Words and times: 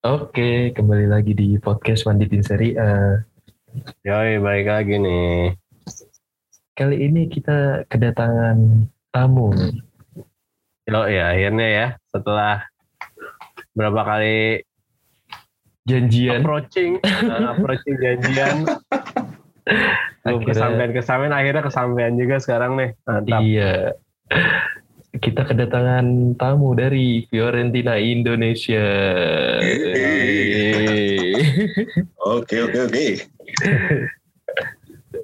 Oke, 0.00 0.72
kembali 0.72 1.12
lagi 1.12 1.36
di 1.36 1.60
podcast 1.60 2.08
Manditin 2.08 2.40
Seri. 2.40 2.72
Uh, 2.72 3.20
Yoi, 4.00 4.40
baik 4.40 4.64
lagi 4.64 4.96
nih. 4.96 5.52
Kali 6.72 7.04
ini 7.04 7.28
kita 7.28 7.84
kedatangan 7.84 8.88
tamu. 9.12 9.52
Lo 10.88 11.04
ya, 11.04 11.36
akhirnya 11.36 11.68
ya 11.68 11.86
setelah 12.08 12.64
berapa 13.76 14.00
kali 14.00 14.64
janjian 15.84 16.48
approaching, 16.48 16.96
uh, 17.28 17.52
approaching 17.52 18.00
janjian. 18.00 18.56
Belum 20.24 20.48
kesampaian 20.48 20.96
kesampaian 20.96 21.36
akhirnya 21.36 21.60
kesampaian 21.60 22.16
juga 22.16 22.40
sekarang 22.40 22.72
nih. 22.80 22.90
Mantap. 23.04 23.40
Iya. 23.44 24.00
Kita 25.20 25.44
kedatangan 25.44 26.34
tamu 26.40 26.72
dari 26.72 27.28
Fiorentina 27.28 28.00
Indonesia. 28.00 28.88
Oke 32.24 32.56
oke 32.64 32.78
oke. 32.88 33.06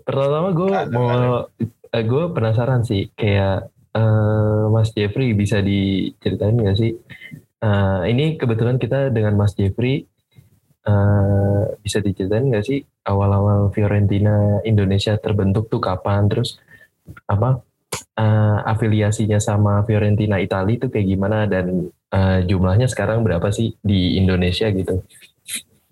Pertama 0.05 0.49
gue 0.53 0.71
mau 0.93 1.49
eh, 1.97 2.05
gue 2.05 2.25
penasaran 2.31 2.85
sih 2.85 3.09
kayak 3.17 3.73
uh, 3.97 4.69
Mas 4.69 4.93
Jeffrey 4.93 5.33
bisa 5.33 5.65
diceritain 5.65 6.55
nggak 6.55 6.79
sih? 6.79 6.93
Uh, 7.65 8.05
ini 8.05 8.37
kebetulan 8.37 8.77
kita 8.77 9.09
dengan 9.09 9.35
Mas 9.35 9.57
Jeffrey 9.57 10.05
uh, 10.85 11.73
bisa 11.81 12.05
diceritain 12.05 12.53
nggak 12.53 12.67
sih 12.69 12.85
awal-awal 13.09 13.73
Fiorentina 13.73 14.61
Indonesia 14.63 15.17
terbentuk 15.17 15.73
tuh 15.73 15.81
kapan? 15.81 16.29
Terus 16.29 16.61
apa 17.27 17.66
uh, 18.17 18.59
afiliasinya 18.67 19.39
sama 19.39 19.85
Fiorentina 19.85 20.41
Italia 20.41 20.77
itu 20.77 20.89
kayak 20.89 21.07
gimana 21.07 21.45
dan 21.47 21.93
uh, 22.13 22.41
jumlahnya 22.45 22.89
sekarang 22.89 23.23
berapa 23.23 23.49
sih 23.53 23.77
di 23.85 24.17
Indonesia 24.19 24.69
gitu? 24.73 25.05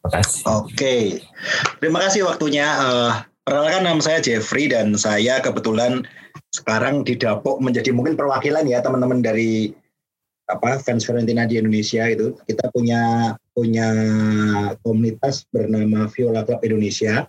Makasih. 0.04 0.42
Oke, 0.52 0.96
terima 1.80 2.04
kasih 2.04 2.28
waktunya. 2.28 2.66
Uh, 2.80 3.12
perkenalkan 3.44 3.84
nama 3.84 4.00
saya 4.00 4.18
Jeffrey 4.20 4.68
dan 4.68 4.96
saya 4.96 5.40
kebetulan 5.40 6.04
sekarang 6.52 7.04
didapuk 7.04 7.60
menjadi 7.60 7.92
mungkin 7.92 8.16
perwakilan 8.16 8.64
ya 8.68 8.80
teman-teman 8.84 9.20
dari 9.24 9.72
apa 10.44 10.76
fans 10.80 11.08
Fiorentina 11.08 11.48
di 11.48 11.56
Indonesia 11.56 12.04
itu. 12.04 12.36
Kita 12.44 12.68
punya 12.72 13.32
punya 13.56 13.88
komunitas 14.84 15.48
bernama 15.48 16.08
Viola 16.12 16.44
Club 16.44 16.60
Indonesia. 16.68 17.24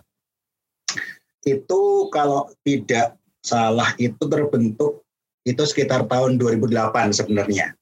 Itu 1.46 2.12
kalau 2.12 2.50
tidak 2.66 3.16
salah 3.46 3.94
itu 4.02 4.18
terbentuk 4.26 5.06
itu 5.46 5.62
sekitar 5.62 6.10
tahun 6.10 6.42
2008 6.42 7.14
sebenarnya. 7.14 7.78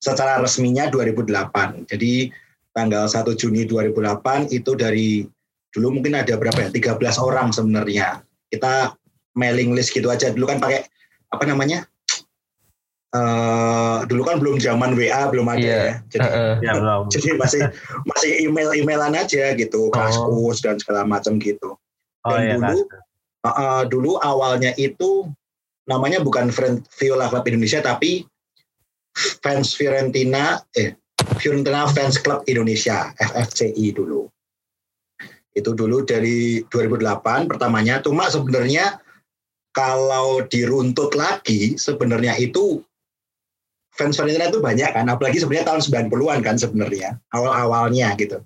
Secara 0.00 0.40
resminya 0.40 0.88
2008. 0.88 1.84
Jadi 1.92 2.32
tanggal 2.72 3.04
1 3.04 3.36
Juni 3.36 3.68
2008 3.68 4.48
itu 4.48 4.72
dari 4.72 5.28
dulu 5.72 6.00
mungkin 6.00 6.16
ada 6.16 6.36
berapa 6.36 6.68
ya 6.68 6.96
13 6.96 7.00
orang 7.20 7.48
sebenarnya 7.52 8.20
kita 8.52 8.92
mailing 9.32 9.72
list 9.72 9.96
gitu 9.96 10.12
aja 10.12 10.28
dulu 10.28 10.52
kan 10.52 10.60
pakai 10.60 10.84
apa 11.32 11.44
namanya 11.48 11.88
uh, 13.16 14.04
dulu 14.04 14.28
kan 14.28 14.36
belum 14.36 14.60
zaman 14.60 14.92
WA 14.92 15.32
belum 15.32 15.48
ada 15.48 15.64
yeah. 15.64 15.80
ya 15.80 15.94
jadi 16.12 16.28
uh, 16.28 16.54
ya, 16.60 16.72
belum. 16.76 17.02
jadi 17.16 17.28
masih 17.40 17.60
masih 18.04 18.30
email 18.44 18.68
emailan 18.76 19.16
aja 19.16 19.56
gitu 19.56 19.88
oh. 19.88 19.92
kaskus 19.92 20.60
dan 20.60 20.76
segala 20.76 21.08
macam 21.08 21.40
gitu 21.40 21.80
oh, 22.28 22.28
dan 22.28 22.40
iya, 22.44 22.56
dulu 22.60 22.84
uh, 22.84 23.11
uh, 23.46 23.84
dulu 23.86 24.18
awalnya 24.22 24.72
itu 24.78 25.26
namanya 25.86 26.22
bukan 26.22 26.50
Viola 26.98 27.26
Club 27.26 27.44
Indonesia 27.50 27.82
tapi 27.82 28.22
fans 29.42 29.74
Fiorentina 29.74 30.62
eh 30.78 30.94
Fiorentina 31.38 31.86
Fans 31.90 32.18
Club 32.18 32.46
Indonesia 32.46 33.10
FFCI 33.18 33.94
dulu. 33.94 34.26
Itu 35.52 35.76
dulu 35.76 36.02
dari 36.02 36.64
2008 36.64 37.50
pertamanya. 37.50 38.00
Cuma 38.00 38.26
sebenarnya 38.32 38.98
kalau 39.76 40.44
diruntut 40.48 41.12
lagi 41.12 41.76
sebenarnya 41.76 42.36
itu 42.40 42.80
fans 43.92 44.16
Fiorentina 44.16 44.48
itu 44.48 44.60
banyak 44.64 44.90
kan 44.96 45.06
apalagi 45.08 45.40
sebenarnya 45.40 45.68
tahun 45.68 45.82
90-an 46.08 46.40
kan 46.40 46.56
sebenarnya 46.56 47.20
awal-awalnya 47.34 48.16
gitu. 48.16 48.40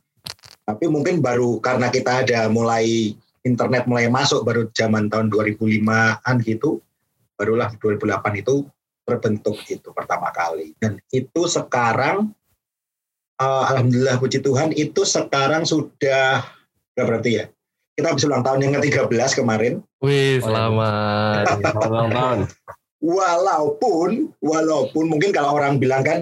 Tapi 0.66 0.84
mungkin 0.90 1.22
baru 1.22 1.62
karena 1.62 1.94
kita 1.94 2.26
ada 2.26 2.50
mulai 2.50 3.14
internet 3.46 3.86
mulai 3.86 4.10
masuk 4.10 4.42
baru 4.42 4.66
zaman 4.74 5.06
tahun 5.06 5.30
2005-an 5.30 6.36
gitu 6.42 6.82
barulah 7.38 7.70
2008 7.78 8.42
itu 8.42 8.66
terbentuk 9.06 9.56
itu 9.70 9.94
pertama 9.94 10.34
kali 10.34 10.74
dan 10.82 10.98
itu 11.14 11.46
sekarang 11.46 12.34
uh, 13.38 13.64
alhamdulillah 13.70 14.18
puji 14.18 14.42
Tuhan 14.42 14.74
itu 14.74 15.06
sekarang 15.06 15.62
sudah 15.62 16.56
berapa 16.96 17.12
berarti 17.12 17.30
ya? 17.36 17.44
Kita 17.96 18.12
habis 18.12 18.24
ulang 18.28 18.44
tahun 18.44 18.60
yang 18.60 18.72
ke-13 18.80 19.40
kemarin. 19.40 19.80
Wih, 20.04 20.40
selamat. 20.40 21.44
ulang 21.88 22.10
tahun. 22.12 22.38
Walaupun, 23.00 24.32
walaupun 24.40 25.04
mungkin 25.08 25.32
kalau 25.32 25.56
orang 25.56 25.76
bilang 25.80 26.04
kan, 26.04 26.20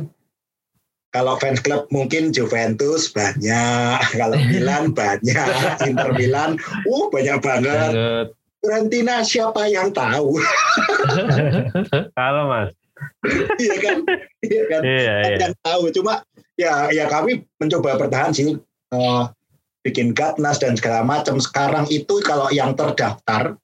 kalau 1.15 1.39
fans 1.39 1.63
club 1.63 1.87
mungkin 1.95 2.35
Juventus 2.35 3.07
banyak, 3.15 3.99
kalau 4.21 4.35
Milan 4.51 4.91
banyak, 4.91 5.49
Inter 5.89 6.11
Milan, 6.19 6.59
uh 6.91 7.07
banyak 7.15 7.39
banget. 7.39 7.91
Fiorentina 8.59 9.23
siapa 9.23 9.71
yang 9.71 9.93
tahu? 9.93 10.41
Kalau 12.17 12.49
mas. 12.49 12.73
iya 13.61 13.77
kan, 13.77 14.01
iya 14.41 14.63
kan. 14.73 14.81
Iya, 14.81 15.15
iya. 15.21 15.37
Yang 15.37 15.55
tahu, 15.61 15.83
cuma 15.93 16.25
ya 16.57 16.89
ya 16.89 17.05
kami 17.13 17.45
mencoba 17.61 18.01
bertahan 18.01 18.33
sih 18.33 18.57
uh, 18.97 19.29
bikin 19.85 20.17
gatnas 20.17 20.57
dan 20.57 20.81
segala 20.81 21.05
macam 21.05 21.37
sekarang 21.37 21.85
itu 21.93 22.25
kalau 22.25 22.49
yang 22.49 22.73
terdaftar 22.73 23.61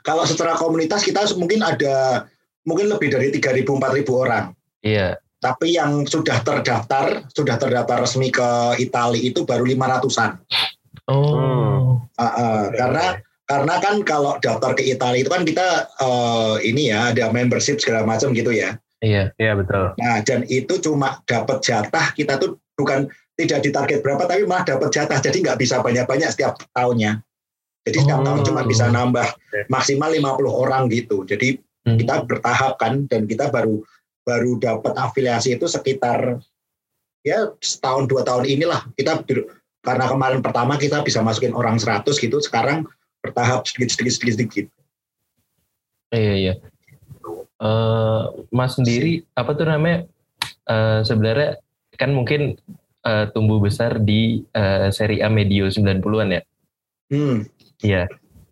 kalau 0.00 0.24
secara 0.24 0.56
komunitas 0.56 1.04
kita 1.04 1.28
mungkin 1.36 1.60
ada 1.60 2.24
mungkin 2.64 2.88
lebih 2.88 3.12
dari 3.12 3.28
3.000 3.36 3.68
4.000 3.68 4.06
orang 4.16 4.44
iya 4.80 5.19
tapi 5.40 5.74
yang 5.74 6.04
sudah 6.04 6.44
terdaftar 6.44 7.24
sudah 7.32 7.56
terdaftar 7.56 8.04
resmi 8.04 8.28
ke 8.28 8.76
Italia 8.78 9.24
itu 9.24 9.42
baru 9.48 9.64
500-an 9.64 10.30
oh 11.08 12.04
uh, 12.14 12.22
uh, 12.22 12.62
karena 12.76 13.18
karena 13.48 13.74
kan 13.82 13.96
kalau 14.06 14.38
daftar 14.38 14.78
ke 14.78 14.86
Italia 14.86 15.26
itu 15.26 15.30
kan 15.32 15.42
kita 15.42 15.90
uh, 15.98 16.60
ini 16.62 16.94
ya 16.94 17.10
ada 17.10 17.34
membership 17.34 17.82
segala 17.82 18.06
macam 18.06 18.30
gitu 18.30 18.54
ya 18.54 18.78
Iya, 19.00 19.32
iya 19.40 19.56
betul. 19.56 19.96
Nah, 19.96 20.20
dan 20.20 20.44
itu 20.44 20.76
cuma 20.76 21.24
dapat 21.24 21.64
jatah 21.64 22.12
kita 22.12 22.36
tuh 22.36 22.60
bukan 22.76 23.08
tidak 23.32 23.64
ditarget 23.64 24.04
berapa 24.04 24.28
tapi 24.28 24.44
malah 24.44 24.68
dapat 24.68 24.92
jatah 24.92 25.16
jadi 25.16 25.40
nggak 25.40 25.58
bisa 25.60 25.80
banyak-banyak 25.80 26.28
setiap 26.28 26.60
tahunnya. 26.76 27.24
Jadi 27.88 27.96
setiap 27.96 28.20
oh. 28.20 28.24
tahun 28.28 28.40
cuma 28.44 28.60
bisa 28.68 28.92
nambah 28.92 29.24
maksimal 29.72 30.12
50 30.12 30.52
orang 30.52 30.82
gitu. 30.92 31.24
Jadi 31.24 31.56
hmm. 31.56 31.96
kita 31.96 32.28
bertahap 32.28 32.76
kan 32.76 33.08
dan 33.08 33.24
kita 33.24 33.48
baru 33.48 33.80
baru 34.22 34.60
dapat 34.60 34.94
afiliasi 34.96 35.56
itu 35.56 35.66
sekitar 35.66 36.38
ya 37.24 37.52
setahun 37.60 38.08
dua 38.08 38.24
tahun 38.24 38.48
inilah 38.48 38.88
kita 38.96 39.24
karena 39.80 40.04
kemarin 40.08 40.40
pertama 40.44 40.76
kita 40.76 41.00
bisa 41.00 41.24
masukin 41.24 41.56
orang 41.56 41.80
100 41.80 42.04
gitu 42.16 42.36
sekarang 42.40 42.84
bertahap 43.20 43.64
sedikit 43.64 43.92
sedikit 43.92 44.12
sedikit 44.16 44.34
sedikit. 44.36 44.66
Iya 46.10 46.34
iya 46.36 46.54
uh, 47.60 48.22
Mas 48.50 48.74
sendiri 48.74 49.22
apa 49.36 49.52
tuh 49.54 49.68
namanya 49.68 50.08
uh, 50.66 51.04
sebenarnya 51.04 51.60
kan 52.00 52.10
mungkin 52.16 52.56
uh, 53.04 53.28
tumbuh 53.36 53.60
besar 53.60 54.00
di 54.00 54.42
uh, 54.56 54.88
seri 54.88 55.20
A 55.20 55.28
medio 55.28 55.68
90-an 55.68 56.40
ya. 56.40 56.42
Hmm. 57.12 57.38
Iya. 57.84 58.04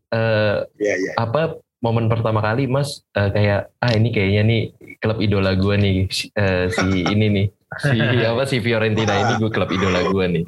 Uh, 0.09 0.65
yeah, 0.77 0.97
yeah. 1.01 1.15
Apa 1.17 1.57
momen 1.79 2.11
pertama 2.11 2.43
kali 2.43 2.67
Mas 2.67 3.07
uh, 3.15 3.31
kayak 3.31 3.71
ah 3.79 3.93
ini 3.95 4.11
kayaknya 4.11 4.43
nih 4.47 4.63
klub 4.99 5.19
idola 5.23 5.55
gue 5.55 5.75
nih 5.79 5.97
uh, 6.35 6.67
si 6.71 6.87
ini 7.15 7.27
nih 7.31 7.47
si 7.79 7.99
apa 8.31 8.43
si 8.49 8.57
Fiorentina 8.59 9.15
ini 9.15 9.33
gue 9.39 9.51
klub 9.51 9.71
idola 9.71 10.03
gue 10.11 10.27
nih. 10.39 10.45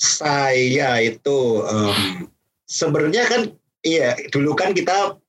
Saya 0.00 1.00
itu 1.04 1.60
um, 1.60 2.28
sebenarnya 2.64 3.28
kan 3.28 3.42
iya 3.84 4.16
dulu 4.32 4.56
kan 4.56 4.72
kita 4.72 5.20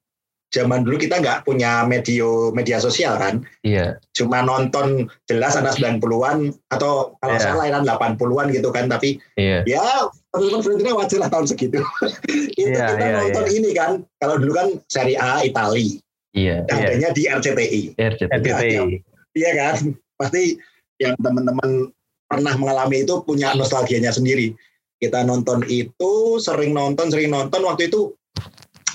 zaman 0.52 0.84
dulu 0.84 1.00
kita 1.00 1.24
nggak 1.24 1.48
punya 1.48 1.88
media 1.88 2.52
media 2.52 2.78
sosial 2.84 3.16
kan. 3.16 3.44
Iya. 3.64 4.00
Cuma 4.12 4.44
nonton 4.44 5.08
jelas 5.24 5.56
anak 5.56 5.80
90-an 5.80 6.52
atau 6.68 7.16
kalau 7.24 7.36
yeah. 7.40 7.44
salah 7.44 7.66
kan 7.72 7.84
80-an 7.88 8.48
gitu 8.52 8.70
kan 8.76 8.92
tapi 8.92 9.16
yeah. 9.40 9.64
ya 9.64 10.12
teman-teman 10.32 10.62
Fiorentina 10.64 10.96
wajar 10.96 11.20
lah 11.20 11.30
tahun 11.30 11.46
segitu. 11.52 11.84
itu 12.56 12.72
yeah, 12.72 12.96
kita 12.96 13.04
yeah, 13.04 13.20
nonton 13.20 13.46
yeah. 13.46 13.58
ini 13.60 13.70
kan 13.76 13.92
kalau 14.24 14.36
dulu 14.40 14.54
kan 14.56 14.68
Serie 14.88 15.20
A 15.20 15.44
Itali. 15.44 16.00
Iya. 16.32 16.64
Yeah, 16.64 16.72
adanya 16.72 17.12
yeah. 17.12 17.12
di 17.12 17.24
RCTI. 17.28 17.82
RCTI. 18.00 18.76
Iya 19.36 19.52
kan? 19.60 19.76
Pasti 20.16 20.56
yang 21.04 21.20
teman-teman 21.20 21.92
pernah 22.32 22.54
mengalami 22.56 23.04
itu 23.04 23.20
punya 23.28 23.52
nostalgianya 23.60 24.16
sendiri. 24.16 24.56
Kita 25.02 25.26
nonton 25.28 25.68
itu, 25.68 26.40
sering 26.40 26.72
nonton, 26.72 27.12
sering 27.12 27.34
nonton 27.34 27.66
waktu 27.66 27.92
itu 27.92 28.16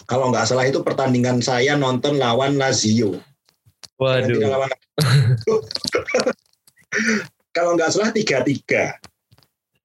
kalau 0.06 0.30
nggak 0.30 0.46
salah 0.46 0.64
itu 0.64 0.80
pertandingan 0.80 1.42
saya 1.42 1.74
nonton 1.74 2.16
lawan 2.16 2.56
Lazio. 2.56 3.18
Waduh. 3.98 4.38
Lawan... 4.38 4.70
kalau 7.56 7.74
nggak 7.74 7.90
salah 7.92 8.10
tiga 8.14 8.40
tiga. 8.46 8.96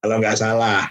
kalau 0.01 0.17
nggak 0.17 0.37
salah. 0.37 0.89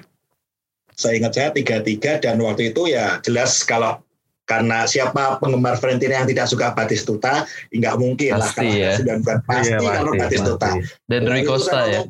Saya 1.01 1.17
ingat 1.17 1.33
saya 1.33 1.49
tiga 1.57 1.81
tiga 1.81 2.21
dan 2.21 2.37
waktu 2.45 2.77
itu 2.77 2.93
ya 2.93 3.25
jelas 3.25 3.65
kalau 3.65 3.97
karena 4.45 4.85
siapa 4.85 5.41
penggemar 5.41 5.81
Fiorentina 5.81 6.21
yang 6.21 6.29
tidak 6.29 6.51
suka 6.51 6.77
Batistuta 6.77 7.49
nggak 7.73 7.95
mungkin 7.97 8.37
pasti 8.37 8.43
lah 8.43 8.51
kalau 8.53 8.75
ya. 8.77 8.93
sudah 8.99 9.15
bukan 9.23 9.39
pasti 9.47 9.73
iya, 9.73 9.79
kalau 9.97 10.13
Batistuta 10.19 10.69
dan 11.09 11.21
Rui 11.25 11.43
Costa 11.47 11.81
ya. 11.87 12.01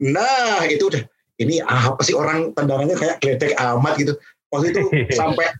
nah 0.00 0.64
itu 0.66 0.88
udah 0.88 1.02
ini 1.36 1.60
apa 1.60 2.00
sih 2.00 2.16
orang 2.16 2.52
tendangannya 2.56 2.96
kayak 2.96 3.16
gledek 3.20 3.52
amat 3.60 3.94
gitu. 4.00 4.12
Waktu 4.48 4.72
itu 4.72 4.80
sampai 5.20 5.52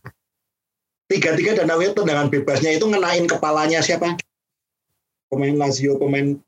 tiga 1.06 1.36
tiga 1.36 1.52
dan 1.62 1.70
akhirnya 1.70 1.94
tendangan 2.02 2.28
bebasnya 2.32 2.74
itu 2.74 2.84
ngenain 2.88 3.24
kepalanya 3.28 3.84
siapa? 3.84 4.16
Pemain 5.28 5.54
Lazio 5.58 6.00
pemain 6.00 6.38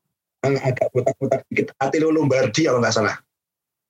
agak 0.43 0.89
botak-botak 0.95 1.45
dikit. 1.53 1.75
Attilo 1.77 2.09
Lombardi 2.09 2.65
kalau 2.65 2.81
nggak 2.81 2.95
salah 2.95 3.21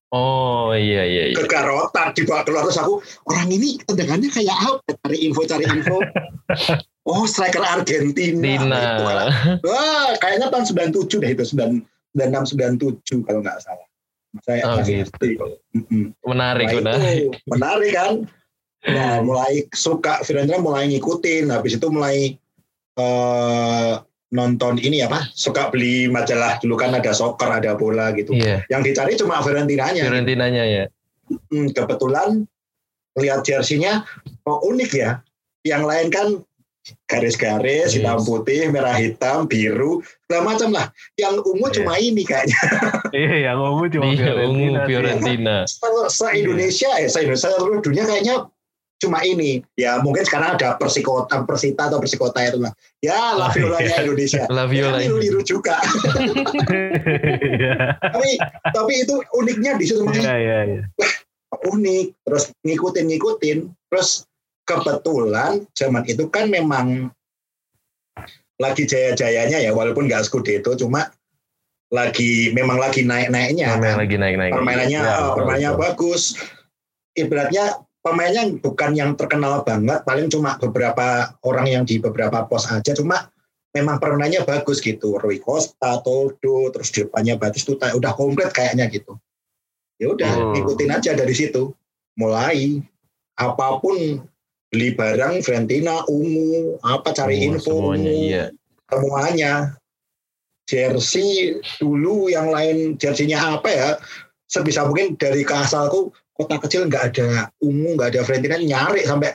Oh 0.09 0.73
iya 0.73 1.05
iya. 1.05 1.23
iya. 1.33 1.37
Kegarotan 1.37 2.17
dibawa 2.17 2.41
keluar 2.41 2.65
terus 2.65 2.81
aku 2.81 3.05
orang 3.29 3.53
ini 3.53 3.77
tendangannya 3.85 4.33
kayak 4.33 4.57
apa? 4.57 4.97
Cari 5.05 5.19
info 5.29 5.45
cari 5.45 5.65
info. 5.69 6.01
oh 7.13 7.25
striker 7.29 7.61
Argentina. 7.61 8.41
Tina. 8.41 8.85
Wah 9.61 10.17
kayaknya 10.17 10.49
tahun 10.49 10.65
97 10.65 11.21
deh 11.21 11.31
itu 11.37 11.45
96 11.53 11.85
97 12.17 13.29
kalau 13.29 13.41
nggak 13.45 13.61
salah. 13.61 13.89
Saya 14.45 14.65
oh, 14.65 14.81
gitu. 14.85 15.57
Menarik 16.25 16.73
nah, 16.85 16.97
Itu, 17.01 17.33
menarik 17.49 17.93
kan. 17.97 18.13
Nah, 18.87 19.25
mulai 19.25 19.67
suka 19.75 20.23
Fiorentina 20.23 20.61
mulai 20.61 20.89
ngikutin. 20.89 21.51
Habis 21.53 21.81
itu 21.81 21.87
mulai 21.91 22.39
uh, 22.97 24.01
nonton 24.29 24.77
ini 24.77 25.01
apa 25.01 25.25
suka 25.33 25.73
beli 25.73 26.05
majalah 26.13 26.61
dulu 26.61 26.77
kan 26.77 26.93
ada 26.93 27.17
soccer 27.17 27.49
ada 27.49 27.73
bola 27.73 28.13
gitu 28.13 28.37
yeah. 28.37 28.61
yang 28.69 28.85
dicari 28.85 29.17
cuma 29.17 29.41
Fiorentinanya 29.41 30.05
Fiorentinanya 30.05 30.65
ya 30.69 30.85
hmm, 31.49 31.73
kebetulan 31.73 32.45
lihat 33.17 33.41
jersinya 33.49 34.05
oh 34.45 34.61
unik 34.69 34.93
ya 34.93 35.11
yang 35.65 35.89
lain 35.89 36.13
kan 36.13 36.45
garis-garis 37.09 37.93
yes. 37.93 38.01
hitam 38.01 38.21
putih 38.25 38.69
merah 38.73 38.97
hitam 38.97 39.45
biru 39.49 40.01
segala 40.25 40.43
macam 40.45 40.69
lah 40.77 40.87
yang 41.17 41.37
ungu 41.41 41.69
yeah. 41.69 41.77
cuma 41.81 41.93
ini 41.97 42.23
kayaknya 42.25 42.61
iya 43.17 43.37
yang 43.53 43.59
ungu 43.61 43.89
cuma 43.89 44.13
iya, 44.13 44.29
Fiorentina, 44.29 44.49
ungu 44.53 44.89
Fiorentina. 44.89 45.57
se 46.09 46.27
Indonesia 46.37 46.91
ya 47.01 47.09
se 47.09 47.19
Indonesia 47.25 47.49
seluruh 47.57 47.81
dunia 47.81 48.05
kayaknya 48.05 48.37
cuma 48.99 49.23
ini 49.23 49.63
ya 49.79 50.03
mungkin 50.03 50.27
sekarang 50.27 50.59
ada 50.59 50.75
persikota 50.75 51.47
persita 51.47 51.87
atau 51.87 52.03
persikota 52.03 52.43
itu 52.43 52.59
lah 52.59 52.75
ya 52.99 53.39
la 53.39 53.47
violanya 53.55 53.95
Indonesia. 54.03 54.43
La 54.51 54.67
viola 54.67 54.99
ya, 54.99 55.07
niru 55.07 55.41
juga. 55.47 55.79
Tapi 58.03 58.31
tapi 58.75 58.93
itu 58.99 59.15
uniknya 59.39 59.79
di 59.79 59.85
situ 59.87 60.03
ya, 60.19 60.35
ya, 60.35 60.59
ya. 60.67 60.83
unik 61.71 62.07
terus 62.27 62.51
ngikutin 62.67 63.07
ngikutin 63.15 63.59
terus 63.87 64.27
kebetulan 64.67 65.63
zaman 65.79 66.03
itu 66.11 66.27
kan 66.29 66.51
memang 66.51 67.09
lagi 68.59 68.83
jaya-jayanya 68.85 69.63
ya 69.63 69.71
walaupun 69.71 70.11
nggak 70.11 70.27
itu 70.27 70.71
cuma 70.75 71.15
lagi 71.89 72.53
memang 72.53 72.77
lagi 72.77 73.07
naik-naiknya 73.07 73.79
memang 73.79 74.03
lagi 74.05 74.17
naik-naik. 74.21 74.53
Permainannya 74.53 75.01
ya, 75.01 75.17
permainannya 75.33 75.71
bagus. 75.79 76.37
Ibaratnya 77.17 77.88
pemainnya 78.03 78.47
bukan 78.63 78.95
yang 78.95 79.11
terkenal 79.19 79.63
banget, 79.67 80.03
paling 80.07 80.31
cuma 80.31 80.57
beberapa 80.57 81.35
orang 81.45 81.67
yang 81.67 81.85
di 81.85 81.99
beberapa 81.99 82.47
pos 82.47 82.71
aja, 82.71 82.95
cuma 82.95 83.29
memang 83.77 84.01
permainannya 84.01 84.47
bagus 84.47 84.81
gitu. 84.81 85.19
Rui 85.21 85.39
Costa, 85.43 86.01
Toldo, 86.01 86.73
terus 86.73 86.89
di 86.95 87.05
depannya 87.05 87.37
Batistuta, 87.37 87.93
udah 87.93 88.13
komplit 88.17 88.51
kayaknya 88.55 88.89
gitu. 88.89 89.19
Ya 89.99 90.15
udah, 90.15 90.31
hmm. 90.31 90.59
ikutin 90.63 90.95
aja 90.95 91.13
dari 91.15 91.35
situ. 91.35 91.75
Mulai 92.19 92.83
apa 93.39 93.79
pun 93.79 94.23
beli 94.69 94.89
barang 94.95 95.41
Fiorentina 95.43 96.03
ungu, 96.11 96.79
apa 96.83 97.15
cari 97.15 97.39
oh, 97.41 97.47
info 97.55 97.75
semuanya, 97.79 98.13
iya. 98.13 98.45
semuanya. 98.91 99.53
Jersey 100.69 101.57
dulu 101.81 102.29
yang 102.29 102.53
lain 102.53 103.01
jersinya 103.01 103.57
apa 103.57 103.69
ya? 103.73 103.91
Sebisa 104.49 104.85
mungkin 104.85 105.17
dari 105.17 105.41
keasalku 105.41 106.13
kota 106.39 106.57
kecil 106.63 106.87
nggak 106.87 107.03
ada 107.13 107.51
ungu 107.59 107.99
nggak 107.99 108.15
ada 108.15 108.21
Fiorentina 108.23 108.57
nyari 108.63 109.03
sampai 109.03 109.35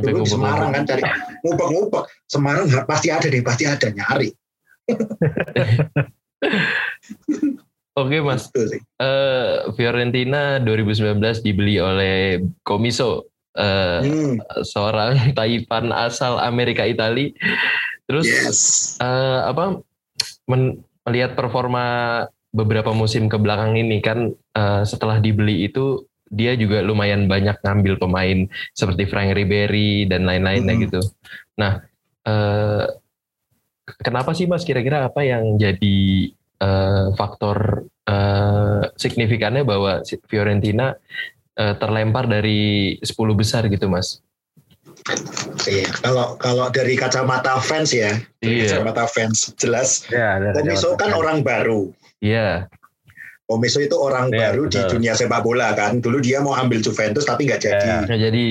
dulu 0.00 0.24
di 0.24 0.30
Semarang 0.32 0.72
kan 0.72 0.88
cari 0.88 1.04
ngubek-ngubek 1.44 2.04
Semarang 2.24 2.64
pasti 2.88 3.12
ada 3.12 3.28
deh 3.28 3.44
pasti 3.44 3.68
ada 3.68 3.92
nyari 3.92 4.32
Oke 7.92 8.24
mas, 8.24 8.48
uh, 8.56 9.68
Fiorentina 9.76 10.56
2019 10.64 11.44
dibeli 11.44 11.76
oleh 11.76 12.40
Komiso, 12.64 13.28
uh, 13.52 14.00
hmm. 14.00 14.64
seorang 14.64 15.12
Taipan 15.36 15.92
asal 15.92 16.40
Amerika 16.40 16.88
Itali. 16.88 17.36
Terus 18.08 18.24
yes. 18.24 18.60
uh, 18.96 19.44
apa 19.44 19.84
men 20.48 20.80
melihat 21.04 21.36
performa 21.36 21.84
beberapa 22.48 22.96
musim 22.96 23.28
ke 23.28 23.36
belakang 23.36 23.76
ini 23.76 24.00
kan 24.00 24.32
uh, 24.56 24.88
setelah 24.88 25.20
dibeli 25.20 25.68
itu 25.68 26.08
dia 26.32 26.56
juga 26.56 26.80
lumayan 26.80 27.28
banyak 27.28 27.60
ngambil 27.60 28.00
pemain 28.00 28.48
seperti 28.72 29.04
Frank 29.04 29.36
Ribery 29.36 30.08
dan 30.08 30.24
lain-lainnya 30.24 30.74
hmm. 30.74 30.82
gitu. 30.88 31.00
Nah, 31.60 31.84
eh, 32.24 32.86
kenapa 34.00 34.32
sih 34.32 34.48
Mas 34.48 34.64
kira-kira 34.64 35.04
apa 35.12 35.20
yang 35.20 35.60
jadi 35.60 36.32
eh, 36.32 37.06
faktor 37.20 37.84
eh, 38.08 38.82
signifikannya 38.96 39.62
bahwa 39.68 40.00
Fiorentina 40.24 40.96
eh, 41.60 41.74
terlempar 41.76 42.24
dari 42.32 42.96
10 42.96 43.12
besar 43.36 43.68
gitu 43.68 43.92
Mas? 43.92 44.24
Iya, 45.66 45.90
kalau 45.98 46.38
kalau 46.38 46.70
dari 46.70 46.94
kacamata 46.94 47.58
fans 47.58 47.90
ya, 47.90 48.22
dari 48.38 48.62
iya. 48.62 48.78
kacamata 48.78 49.04
fans 49.10 49.50
jelas. 49.58 50.06
Ya, 50.06 50.38
Komiso 50.54 50.94
kan 50.94 51.10
orang 51.10 51.42
baru. 51.42 51.90
Iya. 52.22 52.70
Omeso 53.50 53.82
itu 53.82 53.96
orang 53.98 54.30
ya, 54.30 54.54
baru 54.54 54.70
betul. 54.70 54.74
di 54.78 54.80
dunia 54.96 55.12
sepak 55.18 55.42
bola 55.42 55.74
kan. 55.74 55.98
Dulu 55.98 56.22
dia 56.22 56.38
mau 56.38 56.54
ambil 56.54 56.78
Juventus 56.78 57.26
tapi 57.26 57.50
nggak 57.50 57.60
jadi. 57.60 57.86
Ya, 57.86 57.98
nggak 58.06 58.20
jadi. 58.30 58.46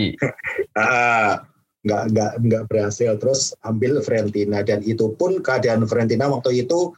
nggak 1.88 2.04
nggak 2.12 2.32
nggak 2.44 2.64
berhasil. 2.68 3.12
Terus 3.18 3.56
ambil 3.64 4.04
Fiorentina 4.04 4.62
dan 4.62 4.84
itu 4.84 5.16
pun 5.16 5.40
keadaan 5.40 5.88
Fiorentina 5.88 6.28
waktu 6.28 6.68
itu 6.68 6.92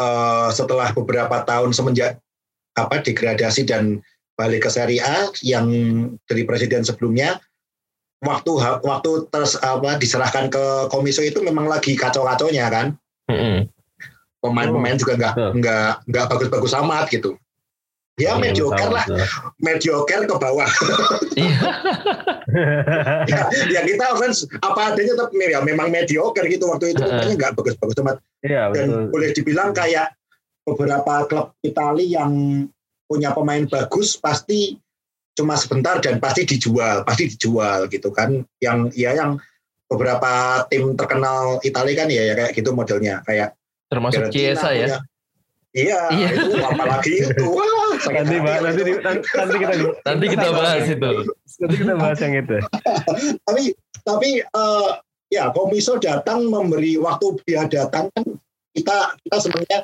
uh, 0.00 0.48
setelah 0.50 0.90
beberapa 0.96 1.44
tahun 1.44 1.76
semenjak 1.76 2.18
apa 2.74 3.04
degradasi 3.04 3.68
dan 3.68 4.02
balik 4.34 4.66
ke 4.66 4.70
Serie 4.72 4.98
A 4.98 5.30
yang 5.46 5.70
dari 6.26 6.42
presiden 6.42 6.82
sebelumnya 6.82 7.38
waktu 8.24 8.50
waktu 8.82 9.30
terus 9.30 9.54
apa 9.62 9.94
diserahkan 10.00 10.50
ke 10.50 10.90
komisio 10.90 11.22
itu 11.22 11.38
memang 11.44 11.68
lagi 11.68 11.94
kacau-kacaunya 11.94 12.66
kan. 12.72 12.86
Mm 13.28 13.36
-hmm 13.38 13.73
pemain-pemain 14.44 15.00
juga 15.00 15.16
nggak 15.16 15.34
nggak 15.56 15.90
nggak 16.04 16.24
bagus-bagus 16.28 16.76
amat 16.76 17.08
gitu. 17.08 17.40
Ya 18.14 18.38
iya, 18.38 18.38
mediocre 18.38 18.90
lah. 18.94 19.06
mediocre 19.58 20.22
ke 20.22 20.36
bawah. 20.38 20.70
Iya. 21.34 21.58
ya, 23.26 23.40
ya 23.66 23.80
kita 23.82 24.14
fans 24.14 24.46
apa 24.62 24.94
adanya 24.94 25.18
tapi 25.18 25.42
ya 25.50 25.58
memang 25.66 25.90
mediocre 25.90 26.46
gitu 26.46 26.70
waktu 26.70 26.94
itu. 26.94 27.02
Pokoknya 27.02 27.34
nggak 27.34 27.52
bagus-bagus 27.58 27.96
amat. 28.06 28.16
Ya, 28.46 28.70
dan 28.70 29.10
boleh 29.10 29.34
dibilang 29.34 29.74
kayak 29.74 30.14
beberapa 30.62 31.26
klub 31.26 31.58
Italia 31.66 32.22
yang 32.22 32.30
punya 33.10 33.34
pemain 33.34 33.66
bagus 33.66 34.14
pasti 34.14 34.78
cuma 35.34 35.58
sebentar 35.58 35.98
dan 35.98 36.22
pasti 36.22 36.46
dijual 36.46 37.02
pasti 37.02 37.34
dijual 37.34 37.90
gitu 37.90 38.14
kan. 38.14 38.46
Yang 38.62 38.94
ya 38.94 39.10
yang 39.18 39.42
beberapa 39.90 40.62
tim 40.70 40.94
terkenal 40.94 41.58
Italia 41.66 41.94
kan 41.98 42.08
ya, 42.14 42.22
ya 42.30 42.34
kayak 42.38 42.52
gitu 42.54 42.70
modelnya. 42.70 43.26
Kayak 43.26 43.58
termasuk 43.94 44.22
Chiesa 44.34 44.74
ya. 44.74 44.98
Iya, 45.74 46.00
iya, 46.14 46.28
itu 46.38 46.54
apalagi 46.62 47.12
itu. 47.18 47.44
Wah, 47.58 47.98
nanti, 48.14 48.36
bahas, 48.38 48.62
nanti, 48.62 48.82
nanti 49.42 49.56
kita 49.58 49.74
nanti 50.06 50.26
kita 50.30 50.48
bahas 50.54 50.86
itu. 50.86 51.10
Nanti 51.58 51.76
kita 51.82 51.94
bahas 51.98 52.18
yang 52.22 52.34
itu. 52.38 52.56
tapi 53.50 53.62
tapi 54.06 54.28
uh, 54.54 55.02
ya 55.34 55.50
Komiso 55.50 55.98
datang 55.98 56.46
memberi 56.46 56.94
waktu 56.94 57.26
dia 57.42 57.66
datang 57.66 58.06
kan 58.14 58.22
kita 58.70 59.18
kita 59.26 59.36
sebenarnya 59.42 59.78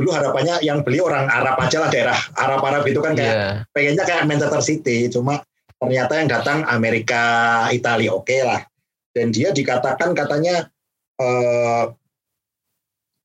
dulu 0.00 0.08
harapannya 0.16 0.56
yang 0.64 0.80
beli 0.80 1.04
orang 1.04 1.28
Arab 1.28 1.60
aja 1.60 1.84
lah 1.84 1.90
daerah 1.92 2.16
Arab 2.40 2.64
Arab 2.64 2.88
itu 2.88 3.04
kan 3.04 3.12
kayak 3.12 3.34
yeah. 3.36 3.54
pengennya 3.76 4.04
kayak 4.08 4.24
Manchester 4.24 4.64
City 4.64 5.12
cuma 5.12 5.44
ternyata 5.76 6.16
yang 6.16 6.28
datang 6.32 6.64
Amerika 6.64 7.66
Italia 7.68 8.16
oke 8.16 8.24
okay 8.24 8.40
lah 8.40 8.64
dan 9.12 9.28
dia 9.28 9.52
dikatakan 9.52 10.16
katanya 10.16 10.72
uh, 11.20 11.92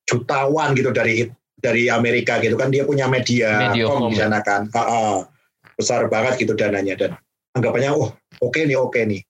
jutawan 0.06 0.78
gitu 0.78 0.94
dari 0.94 1.26
dari 1.58 1.90
Amerika 1.90 2.38
gitu 2.38 2.54
kan 2.56 2.70
dia 2.70 2.86
punya 2.86 3.10
media 3.10 3.74
kom 3.74 4.14
di 4.14 4.18
sana 4.18 4.40
kan. 4.46 4.70
Uh, 4.70 4.80
uh, 4.80 5.18
besar 5.76 6.08
banget 6.08 6.46
gitu 6.46 6.54
dananya 6.56 6.96
dan 6.96 7.12
anggapannya 7.58 7.92
oh 7.92 8.14
oke 8.40 8.54
okay 8.54 8.64
nih 8.70 8.78
oke 8.78 8.94
okay 8.94 9.04
nih. 9.10 9.22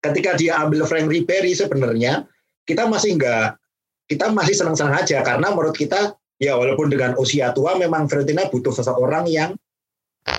Ketika 0.00 0.38
dia 0.38 0.56
ambil 0.62 0.88
Frank 0.88 1.10
Ribery 1.10 1.52
sebenarnya 1.52 2.24
kita 2.64 2.88
masih 2.88 3.18
enggak 3.18 3.60
kita 4.08 4.32
masih 4.32 4.54
senang-senang 4.56 4.96
aja 4.96 5.20
karena 5.22 5.52
menurut 5.52 5.76
kita 5.76 6.16
ya 6.40 6.56
walaupun 6.56 6.88
dengan 6.88 7.14
usia 7.20 7.52
tua 7.52 7.76
memang 7.76 8.08
Fiorentina 8.08 8.48
butuh 8.48 8.72
seseorang 8.72 9.28
yang 9.28 9.52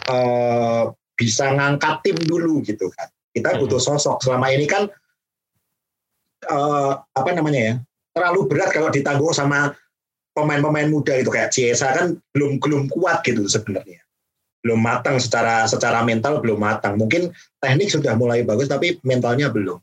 uh, 0.09 0.89
bisa 1.13 1.53
ngangkat 1.53 2.01
tim 2.01 2.17
dulu 2.17 2.65
gitu 2.65 2.89
kan. 2.97 3.07
Kita 3.31 3.55
butuh 3.61 3.79
sosok. 3.79 4.25
Selama 4.25 4.49
ini 4.51 4.65
kan 4.65 4.89
uh, 6.49 6.93
apa 6.99 7.29
namanya 7.31 7.61
ya 7.61 7.75
terlalu 8.11 8.47
berat 8.47 8.69
kalau 8.71 8.89
ditanggung 8.91 9.31
sama 9.31 9.75
pemain-pemain 10.35 10.87
muda 10.87 11.19
gitu. 11.19 11.31
Kayak 11.31 11.51
Ciesa 11.51 11.91
kan 11.95 12.17
belum 12.35 12.59
belum 12.59 12.91
kuat 12.91 13.23
gitu 13.25 13.47
sebenarnya. 13.47 14.03
Belum 14.61 14.77
matang 14.77 15.17
secara 15.17 15.65
secara 15.65 16.05
mental 16.05 16.39
belum 16.39 16.59
matang. 16.61 16.95
Mungkin 16.99 17.33
teknik 17.59 17.89
sudah 17.89 18.13
mulai 18.15 18.45
bagus 18.45 18.69
tapi 18.69 19.01
mentalnya 19.01 19.49
belum. 19.49 19.79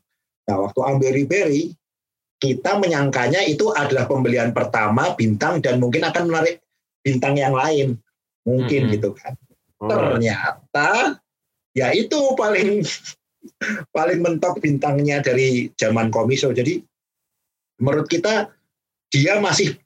Nah 0.49 0.55
waktu 0.65 0.79
ambil 0.81 1.11
Ribery 1.13 1.73
kita 2.39 2.79
menyangkanya 2.79 3.43
itu 3.43 3.75
adalah 3.75 4.07
pembelian 4.07 4.55
pertama 4.55 5.11
bintang 5.13 5.59
dan 5.59 5.83
mungkin 5.83 6.07
akan 6.07 6.31
menarik 6.31 6.63
bintang 7.03 7.35
yang 7.35 7.51
lain. 7.51 7.99
Mungkin 8.47 8.87
hmm. 8.87 8.91
gitu 8.95 9.11
kan. 9.13 9.35
Oh. 9.79 9.87
ternyata 9.87 11.15
ya 11.71 11.95
itu 11.95 12.19
paling 12.35 12.83
paling 13.95 14.19
mentok 14.19 14.59
bintangnya 14.59 15.23
dari 15.23 15.71
zaman 15.79 16.11
komiso 16.11 16.51
jadi 16.51 16.83
menurut 17.79 18.07
kita 18.11 18.51
dia 19.09 19.41
masih 19.41 19.79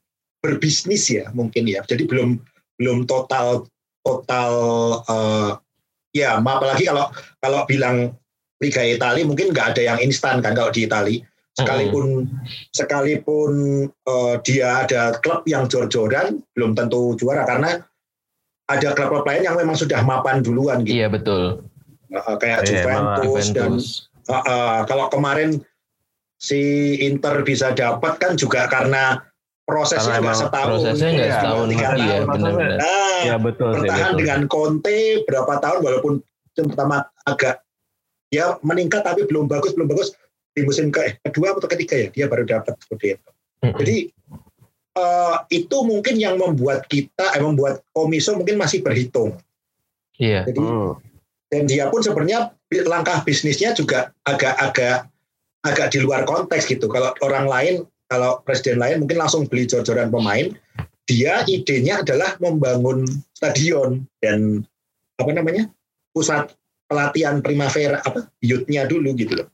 berbisnis 0.44 1.08
ya 1.08 1.32
mungkin 1.32 1.64
ya 1.64 1.80
jadi 1.88 2.04
belum 2.04 2.36
belum 2.76 3.08
total 3.08 3.64
total 4.04 4.50
uh, 5.08 5.50
ya 6.12 6.36
apalagi 6.36 6.84
kalau 6.84 7.08
kalau 7.40 7.60
bilang 7.64 8.12
Liga 8.62 8.84
Italia 8.84 9.24
mungkin 9.24 9.50
nggak 9.50 9.74
ada 9.74 9.82
yang 9.94 9.98
instan 10.04 10.44
kan 10.44 10.52
kalau 10.52 10.70
di 10.70 10.84
Italia 10.84 11.24
sekalipun 11.54 12.26
hmm. 12.26 12.44
sekalipun 12.74 13.52
uh, 14.10 14.34
dia 14.42 14.84
ada 14.84 15.14
klub 15.22 15.46
yang 15.46 15.70
jor-joran 15.70 16.42
belum 16.58 16.74
tentu 16.74 17.14
juara 17.14 17.46
karena 17.46 17.78
ada 18.66 18.88
klub-klub 18.96 19.28
lain 19.28 19.44
yang 19.44 19.56
memang 19.60 19.76
sudah 19.76 20.00
mapan 20.02 20.40
duluan 20.40 20.82
gitu. 20.82 20.96
Iya 20.98 21.12
betul. 21.12 21.68
Uh, 22.10 22.36
kayak 22.40 22.64
yeah, 22.64 22.68
Juventus, 22.68 23.22
Juventus 23.22 23.48
dan 23.54 23.72
uh, 24.30 24.44
uh, 24.44 24.78
kalau 24.88 25.06
kemarin 25.12 25.62
si 26.44 26.60
Inter 27.00 27.40
bisa 27.40 27.72
dapat 27.72 28.20
kan 28.20 28.36
juga 28.36 28.68
karena 28.68 29.24
prosesnya 29.64 30.20
nggak 30.20 30.36
setahun. 30.36 30.76
Prosesnya 30.84 31.08
nggak 31.16 31.28
ya, 31.28 31.36
setahun 31.40 31.68
ya, 31.72 31.90
ya 31.96 32.18
benar-benar. 32.28 32.76
Nah, 32.76 33.20
ya 33.24 33.36
betul. 33.40 33.72
Bertahan 33.80 34.12
betul. 34.12 34.20
dengan 34.20 34.40
Conte 34.52 35.00
berapa 35.24 35.52
tahun 35.56 35.78
walaupun 35.80 36.12
pertama 36.54 36.96
agak 37.24 37.64
ya 38.28 38.60
meningkat 38.60 39.02
tapi 39.02 39.24
belum 39.24 39.48
bagus 39.48 39.72
belum 39.72 39.88
bagus 39.88 40.12
di 40.54 40.62
musim 40.62 40.92
ke 40.92 41.18
kedua 41.24 41.56
atau 41.56 41.66
ketiga 41.66 41.98
ya 41.98 42.08
dia 42.12 42.26
baru 42.28 42.44
dapat 42.44 42.76
seperti 42.84 43.16
itu. 43.16 43.30
Mm-hmm. 43.64 43.78
Jadi 43.80 43.96
uh, 45.00 45.36
itu 45.48 45.76
mungkin 45.82 46.14
yang 46.20 46.36
membuat 46.36 46.84
kita, 46.86 47.32
eh, 47.32 47.42
membuat 47.42 47.80
komiso 47.90 48.36
mungkin 48.36 48.60
masih 48.60 48.84
berhitung. 48.84 49.34
Iya. 50.20 50.44
Jadi 50.46 50.60
mm. 50.60 50.92
dan 51.48 51.62
dia 51.66 51.88
pun 51.88 52.04
sebenarnya 52.04 52.52
langkah 52.86 53.24
bisnisnya 53.24 53.72
juga 53.72 54.12
agak-agak 54.26 55.13
agak 55.64 55.96
di 55.96 55.98
luar 56.04 56.28
konteks 56.28 56.68
gitu. 56.68 56.86
Kalau 56.86 57.16
orang 57.24 57.48
lain, 57.48 57.74
kalau 58.12 58.40
presiden 58.44 58.78
lain 58.78 59.00
mungkin 59.00 59.18
langsung 59.18 59.48
beli 59.48 59.64
jor-joran 59.64 60.12
pemain, 60.12 60.52
dia 61.08 61.44
idenya 61.48 62.04
adalah 62.04 62.36
membangun 62.40 63.04
stadion 63.36 64.04
dan 64.20 64.64
apa 65.20 65.30
namanya 65.32 65.68
pusat 66.12 66.52
pelatihan 66.88 67.40
primavera 67.40 68.00
apa 68.04 68.28
youthnya 68.44 68.84
dulu 68.84 69.16
gitu 69.16 69.40
loh. 69.42 69.48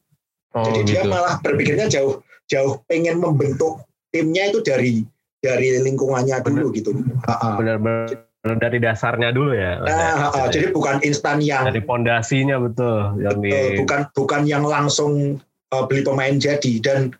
Oh, 0.50 0.67
Jadi 0.67 0.83
gitu. 0.83 0.88
dia 0.99 1.02
malah 1.07 1.38
berpikirnya 1.38 1.87
jauh 1.87 2.19
jauh 2.50 2.83
pengen 2.90 3.23
membentuk 3.23 3.87
timnya 4.11 4.50
itu 4.50 4.59
dari 4.67 5.07
dari 5.38 5.79
lingkungannya 5.79 6.43
dulu 6.43 6.75
gitu. 6.75 6.90
Benar-benar 7.25 8.19
dari 8.59 8.79
dasarnya 8.83 9.31
dulu 9.31 9.55
ya. 9.55 9.79
Nah, 9.85 10.35
uh, 10.35 10.49
jadi 10.50 10.75
bukan 10.75 11.00
instan 11.07 11.38
yang 11.38 11.69
dari 11.71 11.81
pondasinya 11.85 12.59
betul. 12.59 13.14
Yang 13.23 13.37
betul, 13.38 13.62
di... 13.62 13.79
bukan 13.85 14.00
bukan 14.17 14.43
yang 14.49 14.64
langsung 14.67 15.38
uh, 15.74 15.84
beli 15.86 16.02
pemain 16.02 16.36
jadi 16.36 16.72
dan 16.82 17.14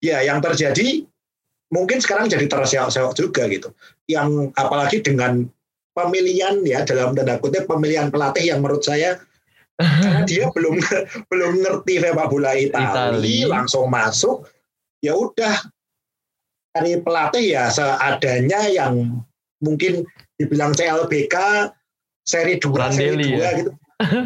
ya 0.00 0.22
yang 0.24 0.40
terjadi 0.40 1.04
mungkin 1.68 2.00
sekarang 2.00 2.32
jadi 2.32 2.48
terseok-seok 2.48 3.12
juga 3.16 3.48
gitu. 3.48 3.72
Yang 4.08 4.52
apalagi 4.56 4.98
dengan 5.04 5.44
pemilihan 5.92 6.62
ya 6.64 6.86
dalam 6.86 7.12
tanda 7.12 7.36
kutip 7.42 7.66
pemilihan 7.66 8.08
pelatih 8.08 8.44
yang 8.54 8.62
menurut 8.62 8.86
saya 8.86 9.18
karena 9.78 10.26
dia 10.26 10.50
belum 10.54 10.78
belum 11.30 11.52
ngerti 11.62 12.02
sepak 12.02 12.26
bola 12.30 12.52
Italia, 12.54 13.46
langsung 13.46 13.86
masuk 13.90 14.46
ya 14.98 15.14
udah 15.14 15.54
dari 16.74 16.98
pelatih 17.02 17.44
ya 17.58 17.70
seadanya 17.70 18.70
yang 18.70 19.22
mungkin 19.62 20.06
dibilang 20.38 20.74
CLBK 20.74 21.34
seri 22.22 22.58
2 22.62 22.94
seri 22.94 23.14
2 23.18 23.38
ya? 23.38 23.50
gitu 23.62 23.72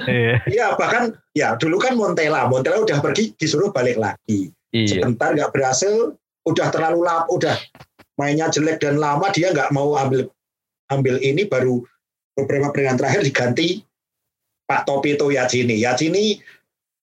iya. 0.08 0.36
iya 0.48 0.66
bahkan 0.76 1.16
ya 1.32 1.56
dulu 1.56 1.80
kan 1.80 1.96
Montella 1.96 2.44
Montella 2.48 2.84
udah 2.84 2.98
pergi 3.00 3.32
disuruh 3.36 3.72
balik 3.72 3.96
lagi 3.96 4.52
iya. 4.72 5.00
sebentar 5.00 5.32
nggak 5.32 5.52
berhasil 5.52 6.12
udah 6.44 6.66
terlalu 6.68 7.06
lama 7.06 7.24
udah 7.32 7.56
mainnya 8.20 8.52
jelek 8.52 8.82
dan 8.82 9.00
lama 9.00 9.32
dia 9.32 9.50
nggak 9.54 9.72
mau 9.72 9.96
ambil 9.96 10.28
ambil 10.92 11.16
ini 11.24 11.48
baru 11.48 11.80
beberapa 12.36 12.72
pertandingan 12.72 12.98
terakhir 13.00 13.20
diganti 13.24 13.68
Pak 14.68 14.88
Topito 14.88 15.28
Yacini. 15.28 15.84
Yacini 15.84 16.40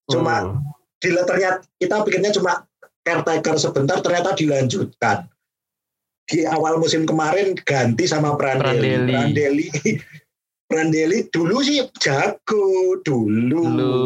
cuma 0.10 0.42
hmm. 0.42 0.58
di 0.98 1.10
ternyata 1.14 1.62
kita 1.78 2.02
pikirnya 2.02 2.32
cuma 2.34 2.66
caretaker 3.06 3.56
sebentar 3.62 4.02
ternyata 4.02 4.34
dilanjutkan. 4.34 5.30
Di 6.30 6.46
awal 6.46 6.78
musim 6.78 7.10
kemarin 7.10 7.58
ganti 7.66 8.06
sama 8.06 8.38
Prandelli. 8.38 8.86
Prandelli, 8.86 9.14
Prandelli, 9.14 9.68
Prandelli 10.70 11.26
dulu 11.34 11.66
sih 11.66 11.82
jago 11.98 13.02
dulu. 13.02 13.58
Dulu. 13.74 13.98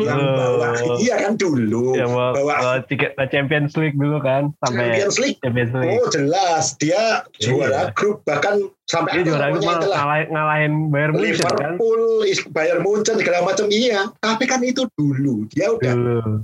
Yang 0.00 0.20
bawa 0.24 0.68
iya 0.96 1.14
kan 1.20 1.36
dulu. 1.36 1.92
Yang 1.92 2.16
bawa, 2.16 2.30
bawa, 2.32 2.54
bawa 2.64 2.76
tiket 2.88 3.12
Champions 3.28 3.76
League 3.76 3.92
dulu 3.92 4.16
kan 4.24 4.56
sampai 4.64 4.96
Champions 4.96 5.16
League. 5.20 5.38
Champions 5.44 5.72
League. 5.76 6.00
Oh 6.00 6.08
jelas 6.08 6.64
dia 6.80 7.28
juara 7.44 7.92
iya. 7.92 7.92
grup 7.92 8.24
bahkan 8.24 8.72
sampai 8.88 9.20
dia 9.20 9.28
juara 9.28 9.52
grup 9.52 9.68
ngalahin, 9.68 10.26
ngalahin 10.32 10.72
Bayern 10.88 11.12
Munchen 11.12 11.44
kan. 11.44 11.76
Liverpool, 11.76 12.02
kan? 12.24 12.52
Bayern 12.56 12.80
Munchen 12.80 13.16
segala 13.20 13.38
macam 13.44 13.66
iya. 13.68 14.00
Tapi 14.24 14.44
kan 14.48 14.64
itu 14.64 14.88
dulu. 14.96 15.44
Dia 15.52 15.76
udah 15.76 15.92
dulu. 15.92 16.40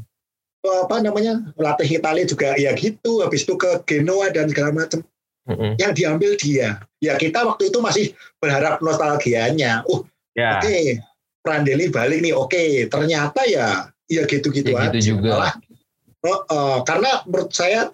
apa 0.63 1.01
namanya 1.01 1.41
latih 1.57 1.89
Italia 1.89 2.29
juga 2.29 2.53
ya 2.61 2.77
gitu. 2.77 3.25
Habis 3.25 3.49
itu 3.49 3.57
ke 3.57 3.81
Genoa 3.89 4.29
dan 4.29 4.53
segala 4.53 4.77
macam. 4.77 5.01
Mm-hmm. 5.49 5.73
Yang 5.81 5.93
diambil 5.97 6.33
dia. 6.37 6.85
Ya 7.03 7.19
kita 7.19 7.43
waktu 7.43 7.75
itu 7.75 7.83
masih 7.83 8.15
berharap 8.39 8.79
nostalgianya. 8.79 9.83
Uh, 9.91 10.07
yeah. 10.39 10.63
oke, 10.63 10.71
okay, 10.71 11.03
Prandelli 11.43 11.91
balik 11.91 12.23
nih. 12.23 12.31
Oke, 12.31 12.55
okay. 12.55 12.71
ternyata 12.87 13.43
ya 13.51 13.91
ya 14.07 14.23
gitu-gitu 14.23 14.71
ya, 14.71 14.87
aja. 14.87 14.95
Gitu 14.95 15.19
juga. 15.19 15.35
Malah, 15.35 15.55
uh, 16.23 16.41
uh, 16.47 16.79
karena 16.87 17.27
menurut 17.27 17.51
saya 17.51 17.91